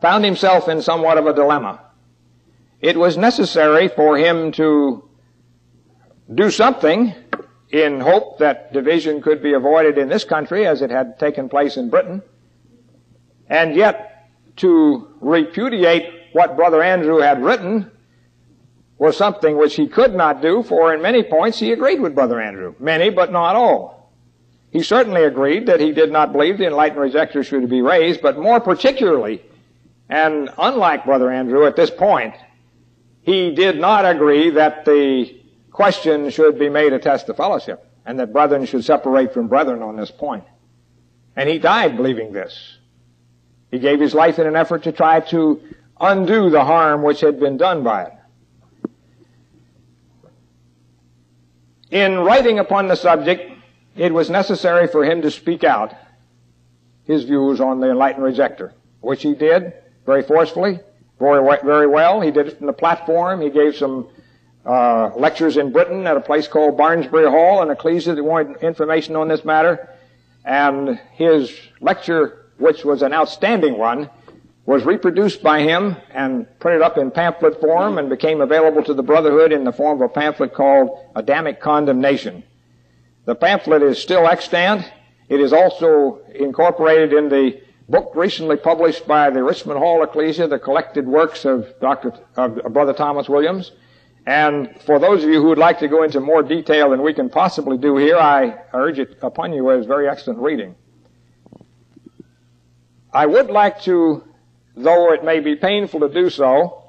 [0.00, 1.80] found himself in somewhat of a dilemma.
[2.80, 5.08] It was necessary for him to
[6.32, 7.14] do something
[7.70, 11.76] in hope that division could be avoided in this country as it had taken place
[11.76, 12.22] in Britain,
[13.48, 17.90] and yet to repudiate what Brother Andrew had written
[18.96, 22.40] was something which he could not do, for in many points he agreed with Brother
[22.40, 22.74] Andrew.
[22.78, 24.12] Many, but not all.
[24.70, 28.38] He certainly agreed that he did not believe the enlightened rejecter should be raised, but
[28.38, 29.42] more particularly,
[30.08, 32.34] and unlike Brother Andrew at this point,
[33.22, 35.43] he did not agree that the
[35.74, 39.82] question should be made a test of fellowship and that brethren should separate from brethren
[39.82, 40.44] on this point.
[41.34, 42.78] And he died believing this.
[43.72, 45.60] He gave his life in an effort to try to
[46.00, 48.12] undo the harm which had been done by it.
[51.90, 53.50] In writing upon the subject,
[53.96, 55.92] it was necessary for him to speak out
[57.02, 59.72] his views on the enlightened rejecter, which he did
[60.06, 60.78] very forcefully,
[61.18, 62.20] very, very well.
[62.20, 63.40] He did it from the platform.
[63.40, 64.08] He gave some
[64.66, 69.16] uh, lectures in Britain at a place called Barnsbury Hall, an ecclesia that wanted information
[69.16, 69.90] on this matter.
[70.44, 74.10] And his lecture which was an outstanding one,
[74.66, 79.02] was reproduced by him and printed up in pamphlet form and became available to the
[79.02, 82.42] Brotherhood in the form of a pamphlet called Adamic Condemnation.
[83.26, 84.90] The pamphlet is still extant.
[85.28, 90.58] It is also incorporated in the book recently published by the Richmond Hall Ecclesia, the
[90.58, 92.14] collected works of Dr.
[92.36, 93.72] of Brother Thomas Williams.
[94.26, 97.12] And for those of you who would like to go into more detail than we
[97.12, 100.74] can possibly do here, I urge it upon you as very excellent reading.
[103.12, 104.24] I would like to,
[104.74, 106.84] though it may be painful to do so,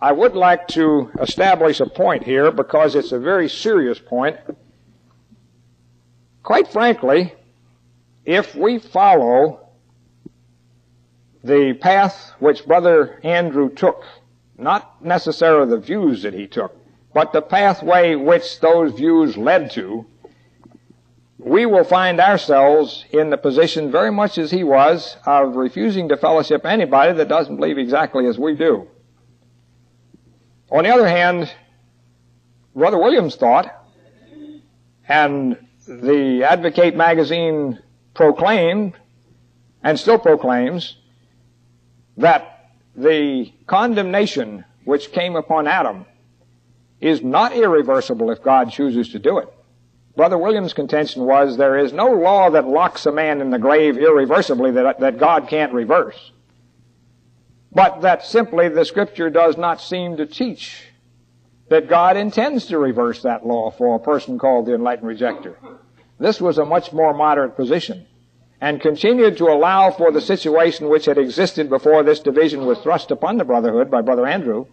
[0.00, 4.38] I would like to establish a point here because it's a very serious point.
[6.42, 7.34] Quite frankly,
[8.24, 9.68] if we follow
[11.44, 14.04] the path which Brother Andrew took,
[14.62, 16.76] not necessarily the views that he took,
[17.12, 20.06] but the pathway which those views led to,
[21.38, 26.16] we will find ourselves in the position very much as he was of refusing to
[26.16, 28.88] fellowship anybody that doesn't believe exactly as we do.
[30.70, 31.52] On the other hand,
[32.74, 33.84] Brother Williams thought,
[35.08, 37.78] and the Advocate magazine
[38.14, 38.94] proclaimed,
[39.82, 40.96] and still proclaims,
[42.16, 42.51] that
[42.96, 46.06] the condemnation which came upon Adam
[47.00, 49.48] is not irreversible if God chooses to do it.
[50.14, 53.96] Brother Williams' contention was there is no law that locks a man in the grave
[53.96, 56.32] irreversibly that, that God can't reverse.
[57.72, 60.86] But that simply the scripture does not seem to teach
[61.70, 65.56] that God intends to reverse that law for a person called the enlightened rejecter.
[66.20, 68.06] This was a much more moderate position
[68.62, 73.10] and continued to allow for the situation which had existed before this division was thrust
[73.10, 74.66] upon the brotherhood by Brother Andrew,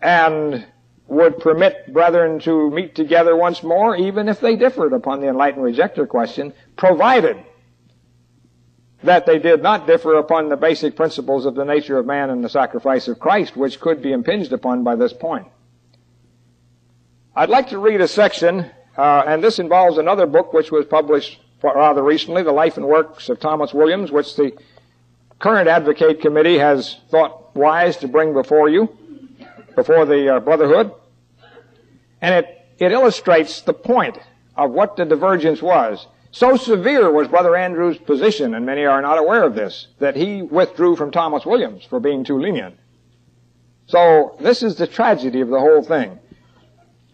[0.00, 0.66] and
[1.08, 5.62] would permit brethren to meet together once more, even if they differed upon the enlightened
[5.62, 7.36] rejecter question, provided
[9.02, 12.42] that they did not differ upon the basic principles of the nature of man and
[12.42, 15.46] the sacrifice of Christ, which could be impinged upon by this point.
[17.36, 21.40] I'd like to read a section, uh, and this involves another book which was published
[21.62, 24.52] rather recently, the life and works of Thomas Williams, which the
[25.38, 28.88] current Advocate Committee has thought wise to bring before you,
[29.74, 30.92] before the uh, Brotherhood.
[32.20, 34.18] And it, it illustrates the point
[34.56, 36.06] of what the divergence was.
[36.30, 40.42] So severe was Brother Andrew's position, and many are not aware of this, that he
[40.42, 42.76] withdrew from Thomas Williams for being too lenient.
[43.86, 46.18] So this is the tragedy of the whole thing.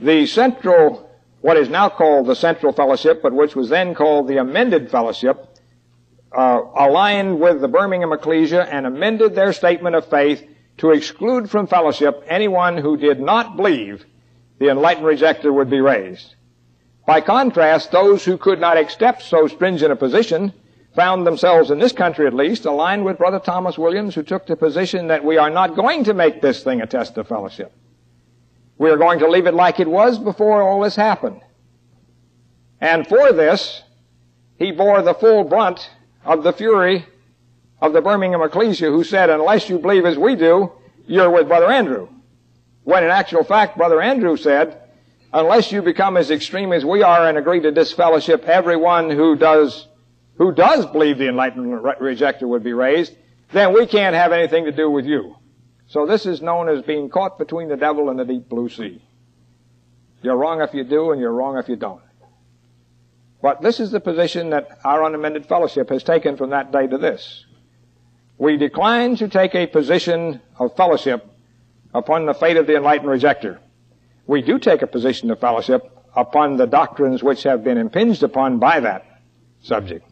[0.01, 1.09] The central
[1.45, 5.59] what is now called the Central Fellowship, but which was then called the Amended Fellowship,
[6.33, 10.43] uh, aligned with the Birmingham Ecclesia and amended their statement of faith
[10.79, 14.07] to exclude from fellowship anyone who did not believe
[14.59, 16.35] the enlightened rejecter would be raised.
[17.07, 20.51] By contrast, those who could not accept so stringent a position
[20.95, 24.57] found themselves, in this country at least, aligned with Brother Thomas Williams, who took the
[24.57, 27.71] position that we are not going to make this thing a test of fellowship.
[28.79, 31.41] We are going to leave it like it was before all this happened.
[32.81, 33.83] And for this,
[34.59, 35.91] he bore the full brunt
[36.25, 37.07] of the fury
[37.81, 40.73] of the Birmingham Ecclesia who said, unless you believe as we do,
[41.07, 42.09] you're with Brother Andrew.
[42.83, 44.81] When in actual fact, Brother Andrew said,
[45.33, 49.89] unless you become as extreme as we are and agree to disfellowship everyone who does,
[50.37, 53.15] who does believe the enlightened rejecter would be raised,
[53.53, 55.37] then we can't have anything to do with you.
[55.87, 59.03] So this is known as being caught between the devil and the deep blue sea.
[60.23, 62.01] You're wrong if you do, and you're wrong if you don't.
[63.43, 66.97] But this is the position that our unamended fellowship has taken from that day to
[66.97, 67.45] this.
[68.39, 71.31] We decline to take a position of fellowship
[71.93, 73.59] upon the fate of the enlightened rejecter.
[74.27, 75.83] We do take a position of fellowship
[76.17, 79.05] upon the doctrines which have been impinged upon by that
[79.61, 80.09] subject.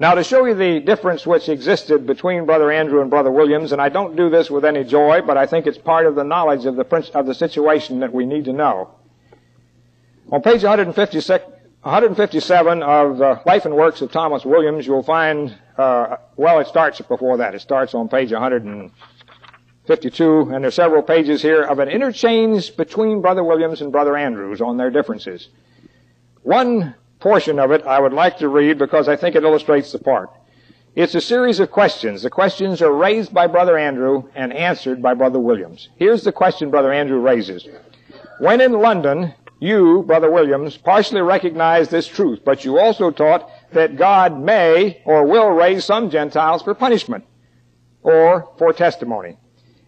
[0.00, 3.82] Now, to show you the difference which existed between Brother Andrew and Brother Williams, and
[3.82, 6.64] I don't do this with any joy, but I think it's part of the knowledge
[6.64, 8.94] of the, of the situation that we need to know.
[10.32, 16.60] On page 157 of the Life and Works of Thomas Williams, you'll find, uh, well,
[16.60, 17.54] it starts before that.
[17.54, 23.44] It starts on page 152, and there's several pages here of an interchange between Brother
[23.44, 25.50] Williams and Brother Andrews on their differences.
[26.42, 29.98] One portion of it I would like to read because I think it illustrates the
[29.98, 30.30] part.
[30.96, 32.22] It's a series of questions.
[32.22, 35.88] The questions are raised by Brother Andrew and answered by Brother Williams.
[35.96, 37.68] Here's the question Brother Andrew raises.
[38.40, 43.96] When in London, you, Brother Williams, partially recognized this truth, but you also taught that
[43.96, 47.24] God may or will raise some Gentiles for punishment
[48.02, 49.36] or for testimony.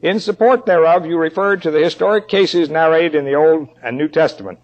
[0.02, 4.08] In support thereof, you referred to the historic cases narrated in the Old and New
[4.08, 4.58] Testament.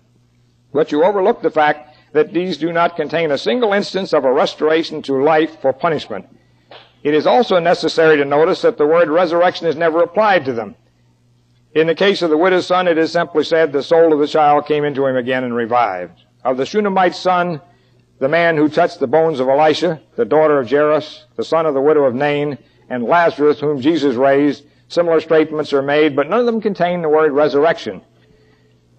[0.72, 4.32] But you overlooked the fact that these do not contain a single instance of a
[4.32, 6.26] restoration to life for punishment.
[7.02, 10.74] It is also necessary to notice that the word resurrection is never applied to them.
[11.74, 14.26] In the case of the widow's son, it is simply said the soul of the
[14.26, 16.22] child came into him again and revived.
[16.42, 17.60] Of the Shunammite's son,
[18.18, 21.74] the man who touched the bones of Elisha, the daughter of Jairus, the son of
[21.74, 26.40] the widow of Nain, and Lazarus, whom Jesus raised, similar statements are made, but none
[26.40, 28.02] of them contain the word resurrection.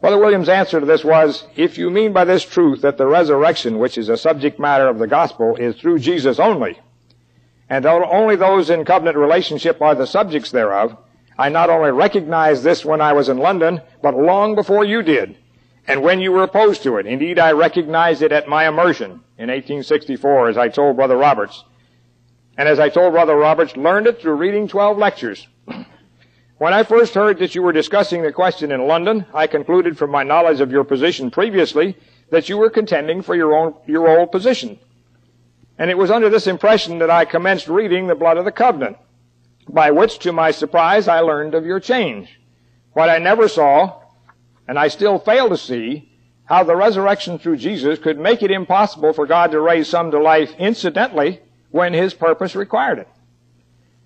[0.02, 3.80] Brother Williams' answer to this was, if you mean by this truth that the resurrection,
[3.80, 6.80] which is a subject matter of the gospel, is through Jesus only,
[7.70, 10.96] and that only those in covenant relationship are the subjects thereof,
[11.38, 15.38] I not only recognized this when I was in London, but long before you did,
[15.86, 17.06] and when you were opposed to it.
[17.06, 21.64] Indeed, I recognized it at my immersion in 1864, as I told Brother Roberts.
[22.58, 25.48] And as I told Brother Roberts, learned it through reading 12 lectures.
[26.60, 30.12] When I first heard that you were discussing the question in London, I concluded from
[30.12, 31.96] my knowledge of your position previously
[32.32, 34.78] that you were contending for your own, your old position.
[35.78, 38.98] And it was under this impression that I commenced reading the blood of the covenant,
[39.70, 42.38] by which, to my surprise, I learned of your change.
[42.92, 44.02] What I never saw,
[44.68, 46.12] and I still fail to see,
[46.44, 50.20] how the resurrection through Jesus could make it impossible for God to raise some to
[50.20, 51.40] life incidentally
[51.72, 53.08] when His purpose required it.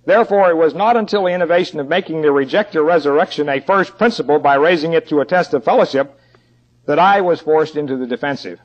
[0.06, 4.40] Therefore, it was not until the innovation of making the rejecter resurrection a first principle
[4.40, 6.20] by raising it to a test of fellowship
[6.86, 8.60] that I was forced into the defensive.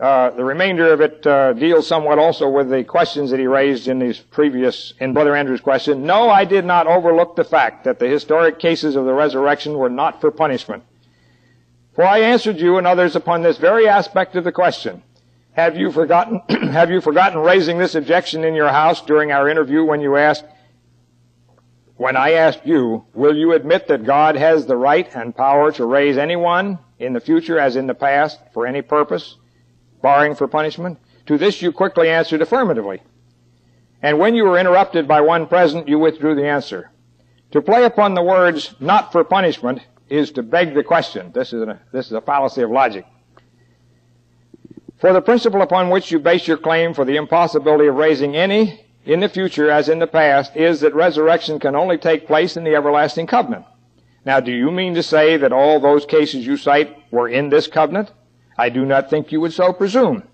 [0.00, 3.86] Uh, the remainder of it uh, deals somewhat also with the questions that he raised
[3.86, 6.06] in his previous, in Brother Andrew's question.
[6.06, 9.90] No, I did not overlook the fact that the historic cases of the resurrection were
[9.90, 10.84] not for punishment.
[11.94, 15.02] For I answered you and others upon this very aspect of the question.
[15.52, 16.40] Have you forgotten,
[16.72, 20.44] have you forgotten raising this objection in your house during our interview when you asked,
[21.96, 25.84] when I asked you, will you admit that God has the right and power to
[25.84, 29.36] raise anyone in the future as in the past for any purpose,
[30.00, 30.98] barring for punishment?
[31.26, 33.02] To this you quickly answered affirmatively.
[34.02, 36.90] And when you were interrupted by one present, you withdrew the answer.
[37.50, 41.32] To play upon the words, not for punishment, is to beg the question.
[41.32, 43.04] This is a, this is a fallacy of logic.
[45.00, 48.84] For the principle upon which you base your claim for the impossibility of raising any
[49.06, 52.64] in the future as in the past is that resurrection can only take place in
[52.64, 53.64] the everlasting covenant.
[54.26, 57.66] Now, do you mean to say that all those cases you cite were in this
[57.66, 58.12] covenant?
[58.58, 60.24] I do not think you would so presume.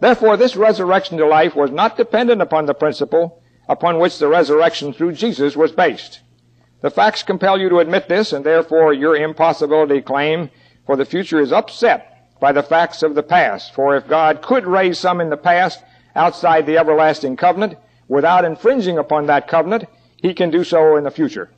[0.00, 4.92] Therefore, this resurrection to life was not dependent upon the principle upon which the resurrection
[4.92, 6.20] through Jesus was based.
[6.80, 10.50] The facts compel you to admit this, and therefore your impossibility claim
[10.84, 12.13] for the future is upset
[12.44, 13.72] by the facts of the past.
[13.72, 15.82] For if God could raise some in the past
[16.14, 19.86] outside the everlasting covenant without infringing upon that covenant,
[20.18, 21.48] he can do so in the future.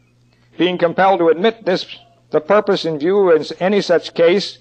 [0.56, 1.84] Being compelled to admit this,
[2.30, 4.58] the purpose in view in any such case,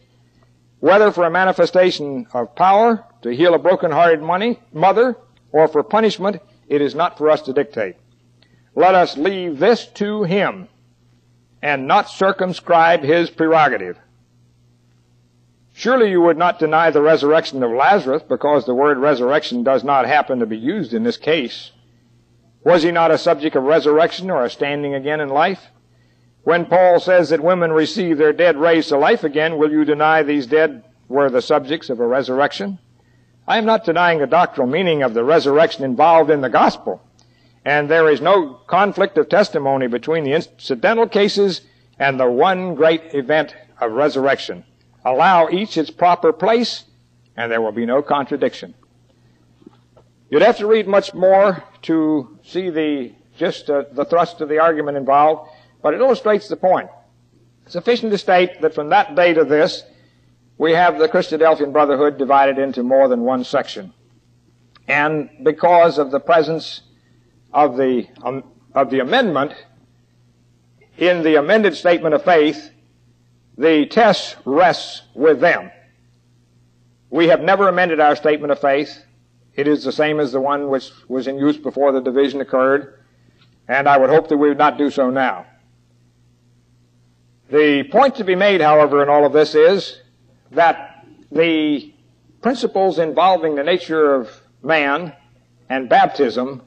[0.80, 5.15] whether for a manifestation of power to heal a broken-hearted money, mother,
[5.51, 7.97] or for punishment, it is not for us to dictate.
[8.73, 10.69] Let us leave this to him
[11.61, 13.99] and not circumscribe his prerogative.
[15.78, 20.07] Surely you would not deny the resurrection of Lazarus because the word resurrection does not
[20.07, 21.71] happen to be used in this case.
[22.63, 25.71] Was he not a subject of resurrection or a standing again in life?
[26.43, 30.23] When Paul says that women receive their dead raised to life again, will you deny
[30.23, 32.80] these dead were the subjects of a resurrection?
[33.45, 37.01] I am not denying the doctrinal meaning of the resurrection involved in the gospel.
[37.65, 41.63] And there is no conflict of testimony between the incidental cases
[41.99, 44.63] and the one great event of resurrection
[45.06, 46.84] allow each its proper place,
[47.38, 48.74] and there will be no contradiction.
[50.30, 54.60] You'd have to read much more to see the just uh, the thrust of the
[54.60, 55.51] argument involved,
[55.82, 56.89] but it illustrates the point.
[57.68, 59.84] Sufficient to state that from that day to this,
[60.58, 63.93] we have the Christadelphian Brotherhood divided into more than one section.
[64.88, 66.82] And because of the presence
[67.53, 68.43] of the, um,
[68.74, 69.53] of the amendment
[70.97, 72.72] in the amended statement of faith,
[73.58, 75.72] the test rests with them.
[77.10, 79.03] We have never amended our statement of faith.
[79.56, 82.99] It is the same as the one which was in use before the division occurred,
[83.68, 85.45] and I would hope that we would not do so now.
[87.49, 90.01] The point to be made, however, in all of this is
[90.51, 91.93] that the
[92.41, 94.30] principles involving the nature of
[94.62, 95.14] man
[95.70, 96.62] and baptism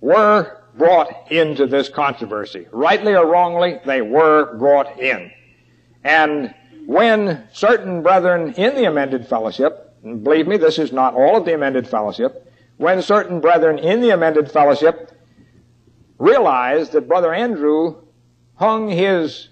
[0.00, 2.66] were brought into this controversy.
[2.72, 5.30] Rightly or wrongly, they were brought in.
[6.04, 6.54] And
[6.86, 11.54] when certain brethren in the amended fellowship, believe me, this is not all of the
[11.54, 15.12] amended fellowship, when certain brethren in the amended fellowship
[16.18, 18.02] realized that Brother Andrew
[18.56, 19.48] hung his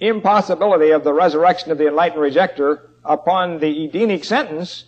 [0.00, 4.84] impossibility of the resurrection of the enlightened rejecter upon the Edenic sentence,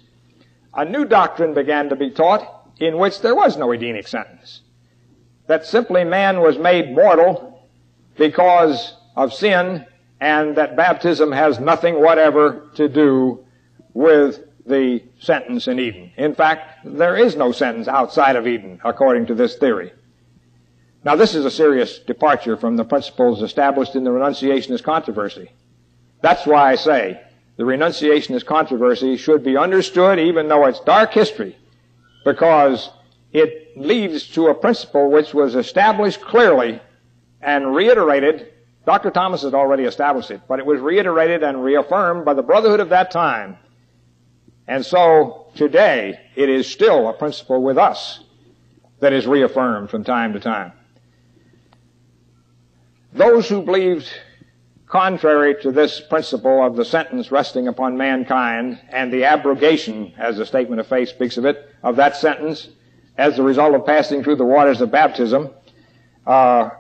[0.74, 4.62] a new doctrine began to be taught in which there was no Edenic sentence.
[5.46, 7.68] That simply man was made mortal
[8.16, 9.86] because of sin
[10.20, 13.44] and that baptism has nothing whatever to do
[13.94, 16.10] with the sentence in Eden.
[16.16, 19.92] In fact, there is no sentence outside of Eden, according to this theory.
[21.04, 25.52] Now, this is a serious departure from the principles established in the renunciationist controversy.
[26.20, 27.20] That's why I say
[27.56, 31.56] the renunciationist controversy should be understood even though it's dark history,
[32.24, 32.90] because
[33.32, 36.80] it leads to a principle which was established clearly
[37.40, 38.52] and reiterated.
[38.87, 39.11] Dr.
[39.11, 42.89] Thomas had already established it, but it was reiterated and reaffirmed by the brotherhood of
[42.91, 43.59] that time.
[44.68, 48.20] And so today it is still a principle with us
[49.01, 50.72] that is reaffirmed from time to time.
[53.12, 54.09] Those who believed
[54.87, 60.47] contrary to this principle of the sentence resting upon mankind and the abrogation, as the
[60.47, 62.68] statement of faith speaks of it, of that sentence
[63.18, 65.51] as the result of passing through the waters of baptism,
[66.26, 66.70] uh,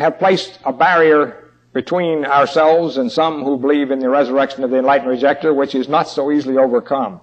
[0.00, 4.78] have placed a barrier between ourselves and some who believe in the resurrection of the
[4.78, 7.20] enlightened rejecter, which is not so easily overcome.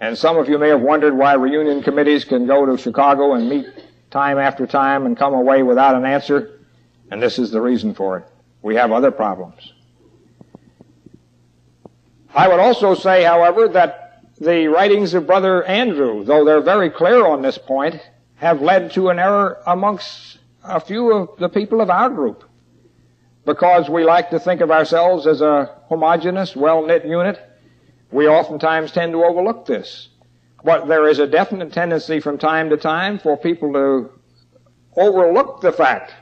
[0.00, 3.48] And some of you may have wondered why reunion committees can go to Chicago and
[3.50, 3.66] meet
[4.10, 6.58] time after time and come away without an answer.
[7.10, 8.24] And this is the reason for it.
[8.62, 9.72] We have other problems.
[12.34, 17.26] I would also say, however, that the writings of Brother Andrew, though they're very clear
[17.26, 18.00] on this point,
[18.36, 22.44] have led to an error amongst a few of the people of our group.
[23.44, 27.40] Because we like to think of ourselves as a homogenous, well-knit unit,
[28.10, 30.08] we oftentimes tend to overlook this.
[30.64, 34.10] But there is a definite tendency from time to time for people to
[34.96, 36.14] overlook the fact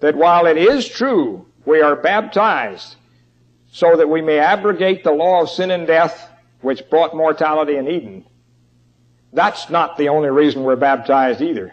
[0.00, 2.96] that while it is true we are baptized
[3.70, 6.28] so that we may abrogate the law of sin and death
[6.60, 8.24] which brought mortality in Eden,
[9.32, 11.72] that's not the only reason we're baptized either.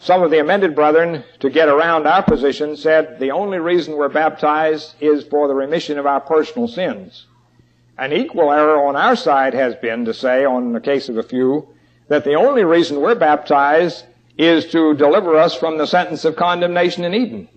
[0.00, 4.08] Some of the amended brethren, to get around our position, said the only reason we're
[4.08, 7.26] baptized is for the remission of our personal sins.
[7.98, 11.22] An equal error on our side has been to say, on the case of a
[11.22, 11.68] few,
[12.06, 14.04] that the only reason we're baptized
[14.38, 17.48] is to deliver us from the sentence of condemnation in Eden.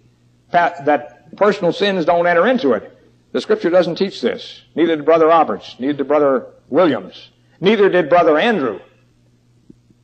[0.52, 2.98] That personal sins don't enter into it.
[3.34, 4.64] The scripture doesn't teach this.
[4.76, 5.76] Neither did Brother Roberts.
[5.78, 7.30] Neither did Brother Williams.
[7.62, 8.80] Neither did Brother Andrew.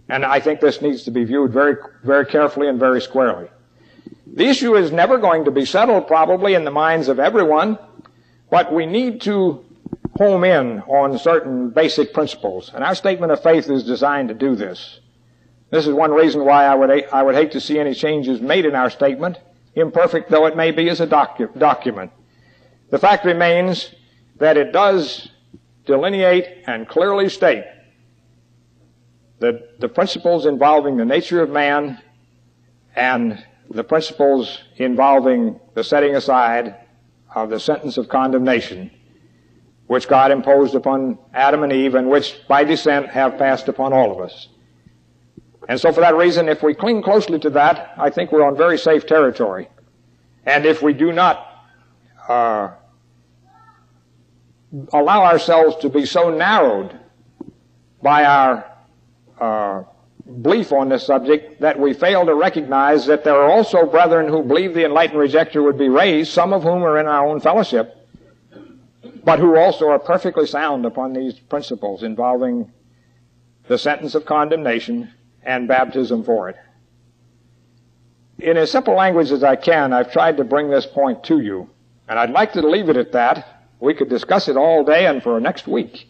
[0.10, 3.50] And I think this needs to be viewed very, very carefully and very squarely.
[4.26, 7.78] The issue is never going to be settled probably in the minds of everyone,
[8.50, 9.66] but we need to
[10.18, 12.72] home in on certain basic principles.
[12.74, 15.00] And our statement of faith is designed to do this.
[15.70, 18.66] This is one reason why I would, I would hate to see any changes made
[18.66, 19.38] in our statement,
[19.76, 22.12] imperfect though it may be as a docu- document.
[22.90, 23.94] The fact remains
[24.38, 25.30] that it does
[25.86, 27.66] delineate and clearly state
[29.40, 32.02] that the principles involving the nature of man
[32.96, 36.76] and the principles involving the setting aside
[37.36, 38.90] of the sentence of condemnation
[39.88, 44.12] which God imposed upon Adam and Eve and which by descent have passed upon all
[44.12, 44.50] of us.
[45.70, 48.56] And so for that reason, if we cling closely to that, I think we're on
[48.56, 49.70] very safe territory.
[50.46, 51.46] And if we do not
[52.28, 52.72] uh,
[54.94, 56.98] allow ourselves to be so narrowed
[58.02, 58.77] by our
[59.40, 59.84] uh,
[60.42, 64.44] belief on this subject that we fail to recognize that there are also brethren who
[64.44, 67.96] believe the enlightened rejecter would be raised, some of whom are in our own fellowship,
[69.24, 72.72] but who also are perfectly sound upon these principles involving
[73.68, 75.12] the sentence of condemnation
[75.44, 76.58] and baptism for it.
[78.40, 81.70] In as simple language as I can, I've tried to bring this point to you,
[82.08, 83.66] and I'd like to leave it at that.
[83.80, 86.08] We could discuss it all day and for next week.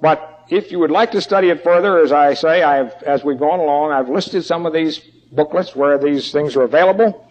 [0.00, 3.38] But if you would like to study it further, as I say, I've, as we've
[3.38, 4.98] gone along, I've listed some of these
[5.32, 7.28] booklets where these things are available.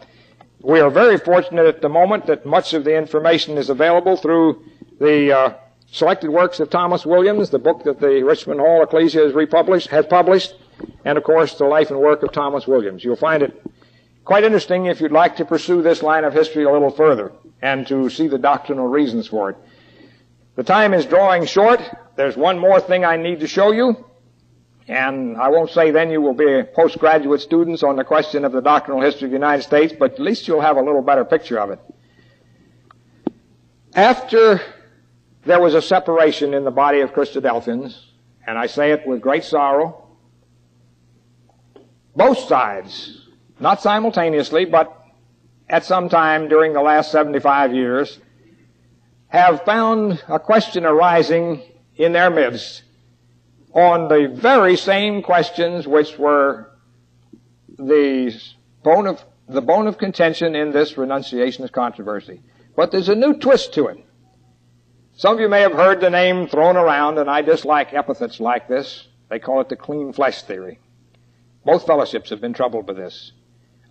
[0.62, 4.64] We are very fortunate at the moment that much of the information is available through
[5.00, 5.54] the uh,
[5.92, 10.06] selected works of Thomas Williams, the book that the Richmond Hall Ecclesia has republished, has
[10.06, 10.56] published,
[11.06, 13.04] and of course the life and work of Thomas Williams.
[13.04, 13.62] You'll find it
[14.26, 17.86] quite interesting if you'd like to pursue this line of history a little further and
[17.88, 19.58] to see the doctrinal reasons for it.
[20.56, 21.82] The time is drawing short.
[22.16, 24.06] There's one more thing I need to show you.
[24.88, 28.62] And I won't say then you will be postgraduate students on the question of the
[28.62, 31.60] doctrinal history of the United States, but at least you'll have a little better picture
[31.60, 31.80] of it.
[33.96, 34.62] After
[35.46, 37.98] there was a separation in the body of Christadelphians,
[38.46, 40.06] and I say it with great sorrow,
[42.16, 44.94] both sides, not simultaneously, but
[45.70, 48.20] at some time during the last 75 years
[49.28, 51.62] have found a question arising
[51.96, 52.84] in their midst
[53.74, 56.70] on the very same questions which were
[57.78, 58.34] the
[58.84, 62.42] bone of, the bone of contention in this renunciationist controversy.
[62.76, 64.06] But there's a new twist to it.
[65.16, 68.68] Some of you may have heard the name thrown around, and I dislike epithets like
[68.68, 69.08] this.
[69.30, 70.80] They call it the clean flesh theory.
[71.66, 73.32] Both fellowships have been troubled by this.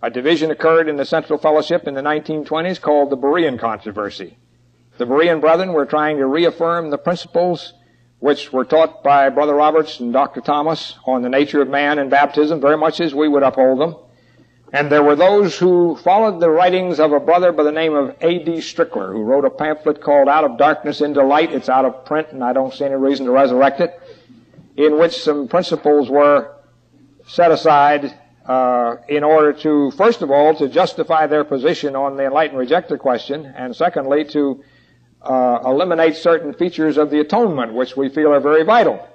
[0.01, 4.37] A division occurred in the Central Fellowship in the 1920s called the Berean controversy.
[4.97, 7.73] The Berean brethren were trying to reaffirm the principles
[8.23, 10.39] which were taught by Brother Roberts and Dr.
[10.39, 13.97] Thomas on the nature of man and baptism, very much as we would uphold them.
[14.71, 18.15] And there were those who followed the writings of a brother by the name of
[18.21, 18.59] A.D.
[18.59, 21.51] Strickler, who wrote a pamphlet called Out of Darkness into Light.
[21.51, 23.99] It's out of print, and I don't see any reason to resurrect it,
[24.77, 26.55] in which some principles were
[27.27, 32.25] set aside uh, in order to, first of all, to justify their position on the
[32.27, 34.63] enlightened rejecter question, and secondly, to
[35.23, 39.07] uh, eliminate certain features of the atonement, which we feel are very vital.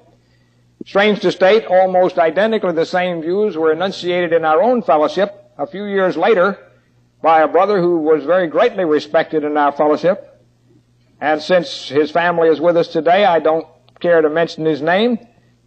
[0.87, 5.67] Strange to state, almost identically the same views were enunciated in our own fellowship a
[5.67, 6.59] few years later
[7.21, 10.41] by a brother who was very greatly respected in our fellowship.
[11.21, 13.67] And since his family is with us today, I don't
[14.01, 15.19] care to mention his name,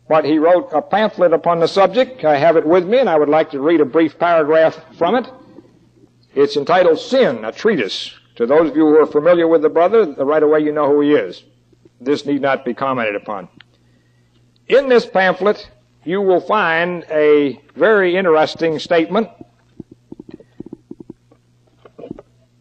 [0.08, 2.24] but he wrote a pamphlet upon the subject.
[2.24, 5.16] I have it with me, and I would like to read a brief paragraph from
[5.16, 5.30] it.
[6.34, 8.18] It's entitled Sin, a Treatise.
[8.36, 11.02] To those of you who are familiar with the brother, right away you know who
[11.02, 11.44] he is.
[12.00, 13.50] This need not be commented upon.
[14.68, 15.70] In this pamphlet,
[16.04, 19.30] you will find a very interesting statement.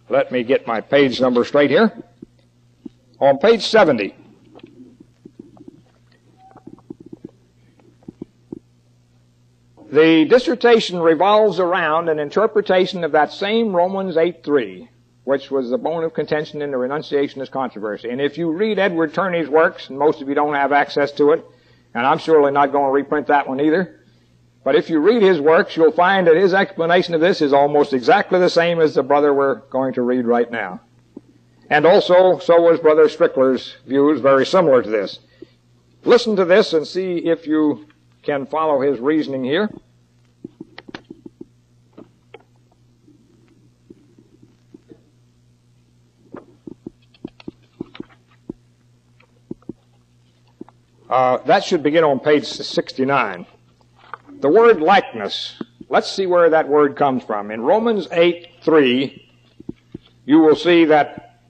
[0.08, 1.92] Let me get my page number straight here.
[3.20, 4.14] On page 70,
[9.92, 14.88] the dissertation revolves around an interpretation of that same Romans 8.3
[15.30, 18.10] which was the bone of contention in the renunciationist controversy.
[18.10, 21.30] And if you read Edward Turney's works, and most of you don't have access to
[21.30, 21.44] it,
[21.94, 24.00] and I'm surely not going to reprint that one either,
[24.64, 27.92] but if you read his works, you'll find that his explanation of this is almost
[27.92, 30.80] exactly the same as the brother we're going to read right now.
[31.70, 35.20] And also, so was Brother Strickler's views, very similar to this.
[36.02, 37.86] Listen to this and see if you
[38.24, 39.70] can follow his reasoning here.
[51.10, 53.44] Uh, that should begin on page 69.
[54.38, 55.60] The word likeness.
[55.88, 57.50] Let's see where that word comes from.
[57.50, 59.28] In Romans 8, 3,
[60.24, 61.40] you will see that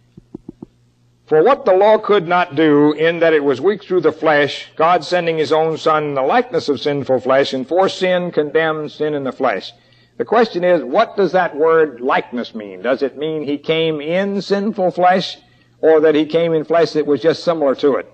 [1.27, 4.69] for what the law could not do, in that it was weak through the flesh,
[4.77, 8.91] God sending his own Son in the likeness of sinful flesh, and for sin condemned
[8.91, 9.73] sin in the flesh.
[10.17, 12.81] The question is, what does that word likeness mean?
[12.81, 15.37] Does it mean he came in sinful flesh,
[15.83, 18.11] or that he came in flesh that was just similar to it?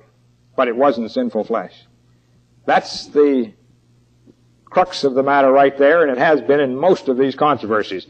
[0.57, 1.85] But it wasn't sinful flesh.
[2.65, 3.53] That's the
[4.65, 8.07] crux of the matter right there, and it has been in most of these controversies.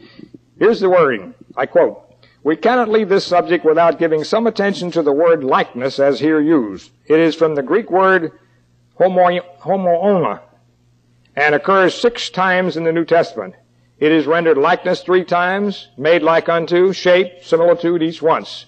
[0.57, 1.35] Here's the wording.
[1.55, 2.03] I quote,
[2.43, 6.41] We cannot leave this subject without giving some attention to the word likeness as here
[6.41, 6.91] used.
[7.05, 8.31] It is from the Greek word
[8.95, 10.41] homo, homoioma
[11.37, 13.53] and occurs six times in the New Testament.
[13.99, 18.65] It is rendered likeness three times, made like unto, shape, similitude each once.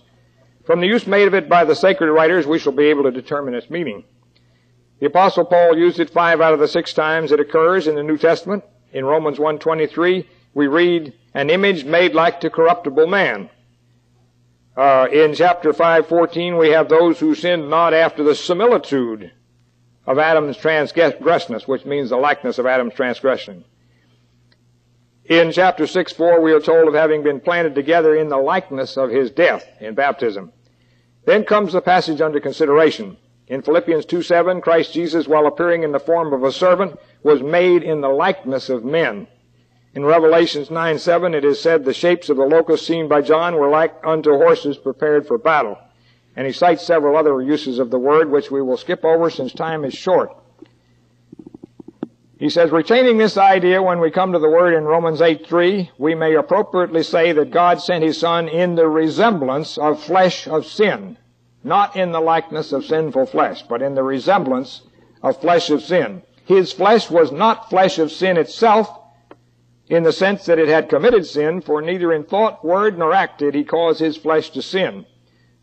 [0.70, 3.12] From the use made of it by the sacred writers, we shall be able to
[3.12, 4.04] determine its meaning.
[5.00, 8.04] The apostle Paul used it five out of the six times it occurs in the
[8.04, 8.64] New Testament.
[8.94, 13.50] In Romans 1.23, we read, an image made like to corruptible man.
[14.78, 19.32] Uh, in chapter 5.14, we have those who sinned not after the similitude
[20.06, 23.66] of Adam's transgression, which means the likeness of Adam's transgression.
[25.26, 28.98] In chapter 6, 4, we are told of having been planted together in the likeness
[28.98, 30.52] of his death in baptism.
[31.30, 33.16] Then comes the passage under consideration.
[33.46, 37.44] In Philippians 2 7, Christ Jesus, while appearing in the form of a servant, was
[37.44, 39.28] made in the likeness of men.
[39.94, 43.58] In Revelations 9 7, it is said, The shapes of the locusts seen by John
[43.58, 45.78] were like unto horses prepared for battle.
[46.36, 49.54] And he cites several other uses of the word, which we will skip over since
[49.54, 50.36] time is short.
[52.40, 55.92] He says, retaining this idea when we come to the word in Romans 8 3,
[55.98, 60.66] we may appropriately say that God sent his Son in the resemblance of flesh of
[60.66, 61.18] sin.
[61.66, 64.84] Not in the likeness of sinful flesh, but in the resemblance
[65.22, 66.22] of flesh of sin.
[66.46, 68.90] His flesh was not flesh of sin itself,
[69.90, 73.40] in the sense that it had committed sin, for neither in thought, word, nor act
[73.40, 75.06] did he cause his flesh to sin.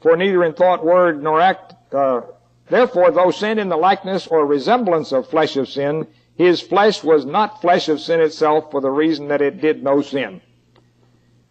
[0.03, 2.21] For neither in thought, word, nor act, uh,
[2.69, 6.07] therefore, though sin in the likeness or resemblance of flesh of sin,
[6.37, 10.03] his flesh was not flesh of sin itself for the reason that it did no
[10.03, 10.41] sin.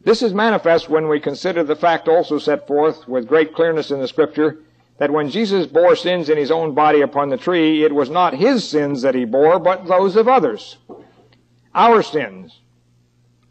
[0.03, 3.99] This is manifest when we consider the fact also set forth with great clearness in
[3.99, 4.59] the scripture
[4.99, 8.35] that when Jesus bore sins in his own body upon the tree, it was not
[8.35, 10.77] his sins that he bore, but those of others.
[11.73, 12.61] Our sins.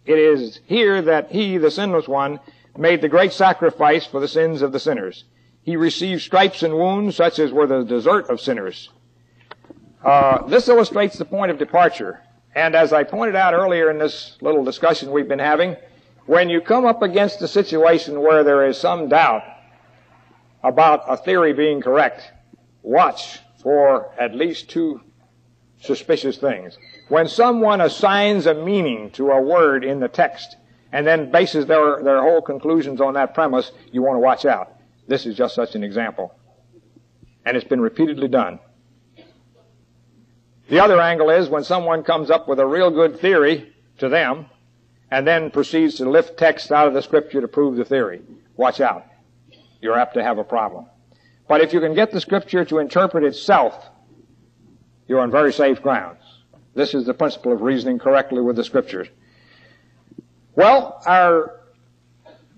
[0.07, 2.41] It is here that he, the sinless one,
[2.77, 5.25] made the great sacrifice for the sins of the sinners.
[5.63, 8.91] He received stripes and wounds such as were the desert of sinners.
[10.05, 12.21] Uh, this illustrates the point of departure.
[12.55, 15.77] And as I pointed out earlier in this little discussion we've been having,
[16.27, 19.43] when you come up against a situation where there is some doubt
[20.63, 22.33] about a theory being correct,
[22.83, 25.01] watch for at least two
[25.81, 26.79] suspicious things.
[27.09, 30.57] When someone assigns a meaning to a word in the text
[30.93, 34.73] and then bases their, their whole conclusions on that premise, you want to watch out.
[35.09, 36.35] This is just such an example.
[37.45, 38.59] And it's been repeatedly done.
[40.69, 44.47] The other angle is when someone comes up with a real good theory to them
[45.11, 48.23] and then proceeds to lift text out of the scripture to prove the theory.
[48.57, 49.05] Watch out.
[49.81, 50.87] You're apt to have a problem.
[51.47, 53.89] But if you can get the scripture to interpret itself,
[55.07, 56.23] you're on very safe grounds.
[56.75, 59.09] This is the principle of reasoning correctly with the scriptures.
[60.57, 61.61] Well, our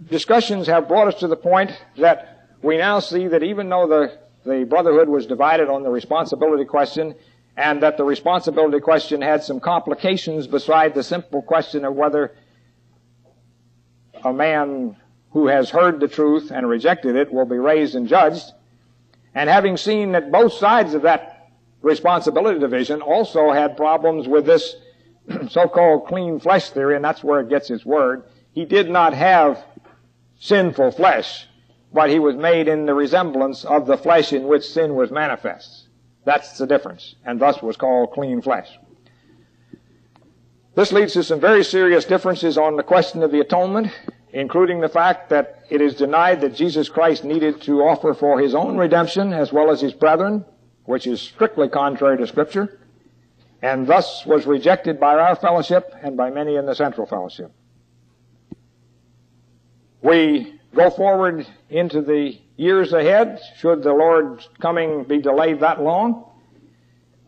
[0.08, 4.18] discussions have brought us to the point that we now see that even though the,
[4.48, 7.14] the brotherhood was divided on the responsibility question,
[7.56, 12.34] and that the responsibility question had some complications beside the simple question of whether
[14.24, 14.96] a man
[15.30, 18.52] who has heard the truth and rejected it will be raised and judged.
[19.34, 21.50] And having seen that both sides of that
[21.82, 24.76] responsibility division also had problems with this
[25.48, 28.24] so-called clean flesh theory, and that's where it gets its word.
[28.52, 29.62] He did not have
[30.38, 31.46] sinful flesh,
[31.92, 35.85] but he was made in the resemblance of the flesh in which sin was manifest.
[36.26, 38.68] That's the difference, and thus was called clean flesh.
[40.74, 43.92] This leads to some very serious differences on the question of the atonement,
[44.32, 48.56] including the fact that it is denied that Jesus Christ needed to offer for his
[48.56, 50.44] own redemption as well as his brethren,
[50.84, 52.80] which is strictly contrary to Scripture,
[53.62, 57.52] and thus was rejected by our fellowship and by many in the Central Fellowship.
[60.02, 66.24] We go forward into the years ahead, should the Lord's coming be delayed that long,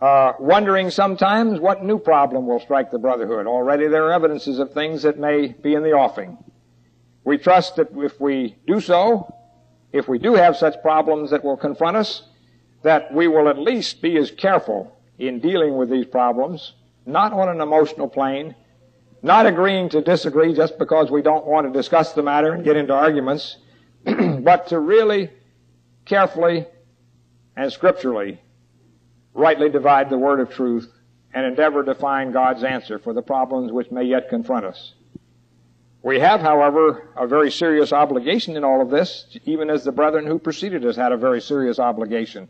[0.01, 3.47] uh, wondering sometimes what new problem will strike the brotherhood.
[3.47, 6.39] Already there are evidences of things that may be in the offing.
[7.25, 9.35] We trust that if we do so,
[9.93, 12.23] if we do have such problems that will confront us,
[12.83, 16.75] that we will at least be as careful in dealing with these problems,
[17.05, 18.55] not on an emotional plane,
[19.21, 22.77] not agreeing to disagree just because we don't want to discuss the matter and get
[22.77, 23.57] into arguments,
[24.43, 25.31] but to really
[26.05, 26.67] carefully
[27.57, 28.41] and scripturally
[29.35, 30.91] rightly divide the word of truth
[31.35, 34.95] and endeavor to find God's answer for the problems which may yet confront us.
[36.03, 40.27] We have, however, a very serious obligation in all of this, even as the brethren
[40.27, 42.49] who preceded us had a very serious obligation.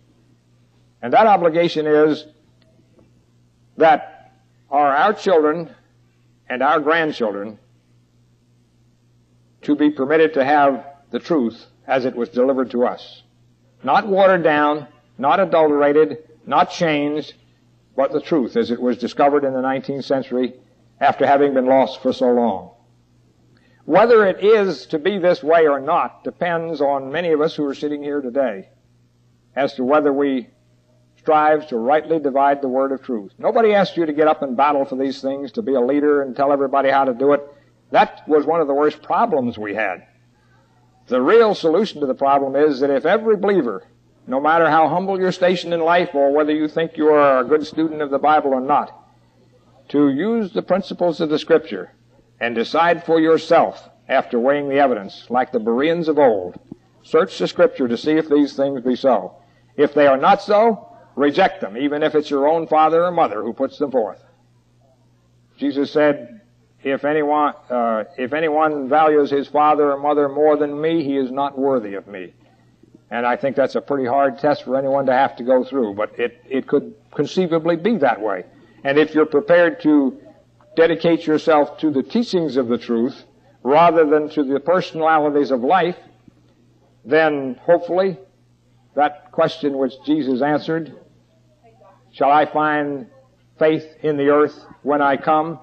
[1.03, 2.27] And that obligation is
[3.77, 4.33] that
[4.71, 5.75] are our children
[6.49, 7.59] and our grandchildren
[9.63, 13.23] to be permitted to have the truth as it was delivered to us.
[13.83, 14.87] Not watered down,
[15.17, 17.35] not adulterated, not changed,
[17.97, 20.55] but the truth as it was discovered in the 19th century
[21.01, 22.73] after having been lost for so long.
[23.85, 27.65] Whether it is to be this way or not depends on many of us who
[27.65, 28.69] are sitting here today
[29.57, 30.49] as to whether we
[31.17, 33.33] strive to rightly divide the word of truth.
[33.39, 36.23] Nobody asked you to get up and battle for these things, to be a leader
[36.23, 37.43] and tell everybody how to do it.
[37.91, 40.07] That was one of the worst problems we had.
[41.09, 43.83] The real solution to the problem is that if every believer,
[44.27, 47.45] no matter how humble your station in life or whether you think you are a
[47.45, 48.95] good student of the Bible or not,
[49.89, 51.93] to use the principles of the Scripture
[52.39, 56.61] and decide for yourself after weighing the evidence, like the Bereans of old.
[57.03, 59.35] Search the Scripture to see if these things be so.
[59.79, 63.43] If they are not so, reject them, even if it's your own father or mother
[63.43, 64.23] who puts them forth.
[65.57, 66.43] Jesus said,
[66.83, 71.31] if anyone, uh, if anyone values his father or mother more than me, he is
[71.31, 72.33] not worthy of me.
[73.11, 75.95] And I think that's a pretty hard test for anyone to have to go through,
[75.95, 78.45] but it, it could conceivably be that way.
[78.85, 80.21] And if you're prepared to
[80.77, 83.25] dedicate yourself to the teachings of the truth
[83.63, 85.97] rather than to the personalities of life,
[87.05, 88.19] then hopefully
[88.95, 90.95] that question which Jesus answered,
[92.13, 93.09] shall I find
[93.59, 95.59] faith in the earth when I come?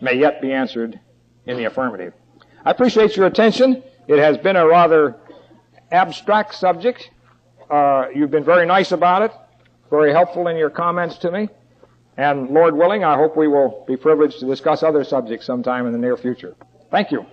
[0.00, 0.98] May yet be answered
[1.46, 2.12] in the affirmative.
[2.64, 3.82] I appreciate your attention.
[4.06, 5.16] It has been a rather
[5.90, 7.10] abstract subject.
[7.70, 9.32] Uh, you've been very nice about it,
[9.90, 11.48] very helpful in your comments to me.
[12.16, 15.92] And Lord willing, I hope we will be privileged to discuss other subjects sometime in
[15.92, 16.56] the near future.
[16.90, 17.26] Thank you.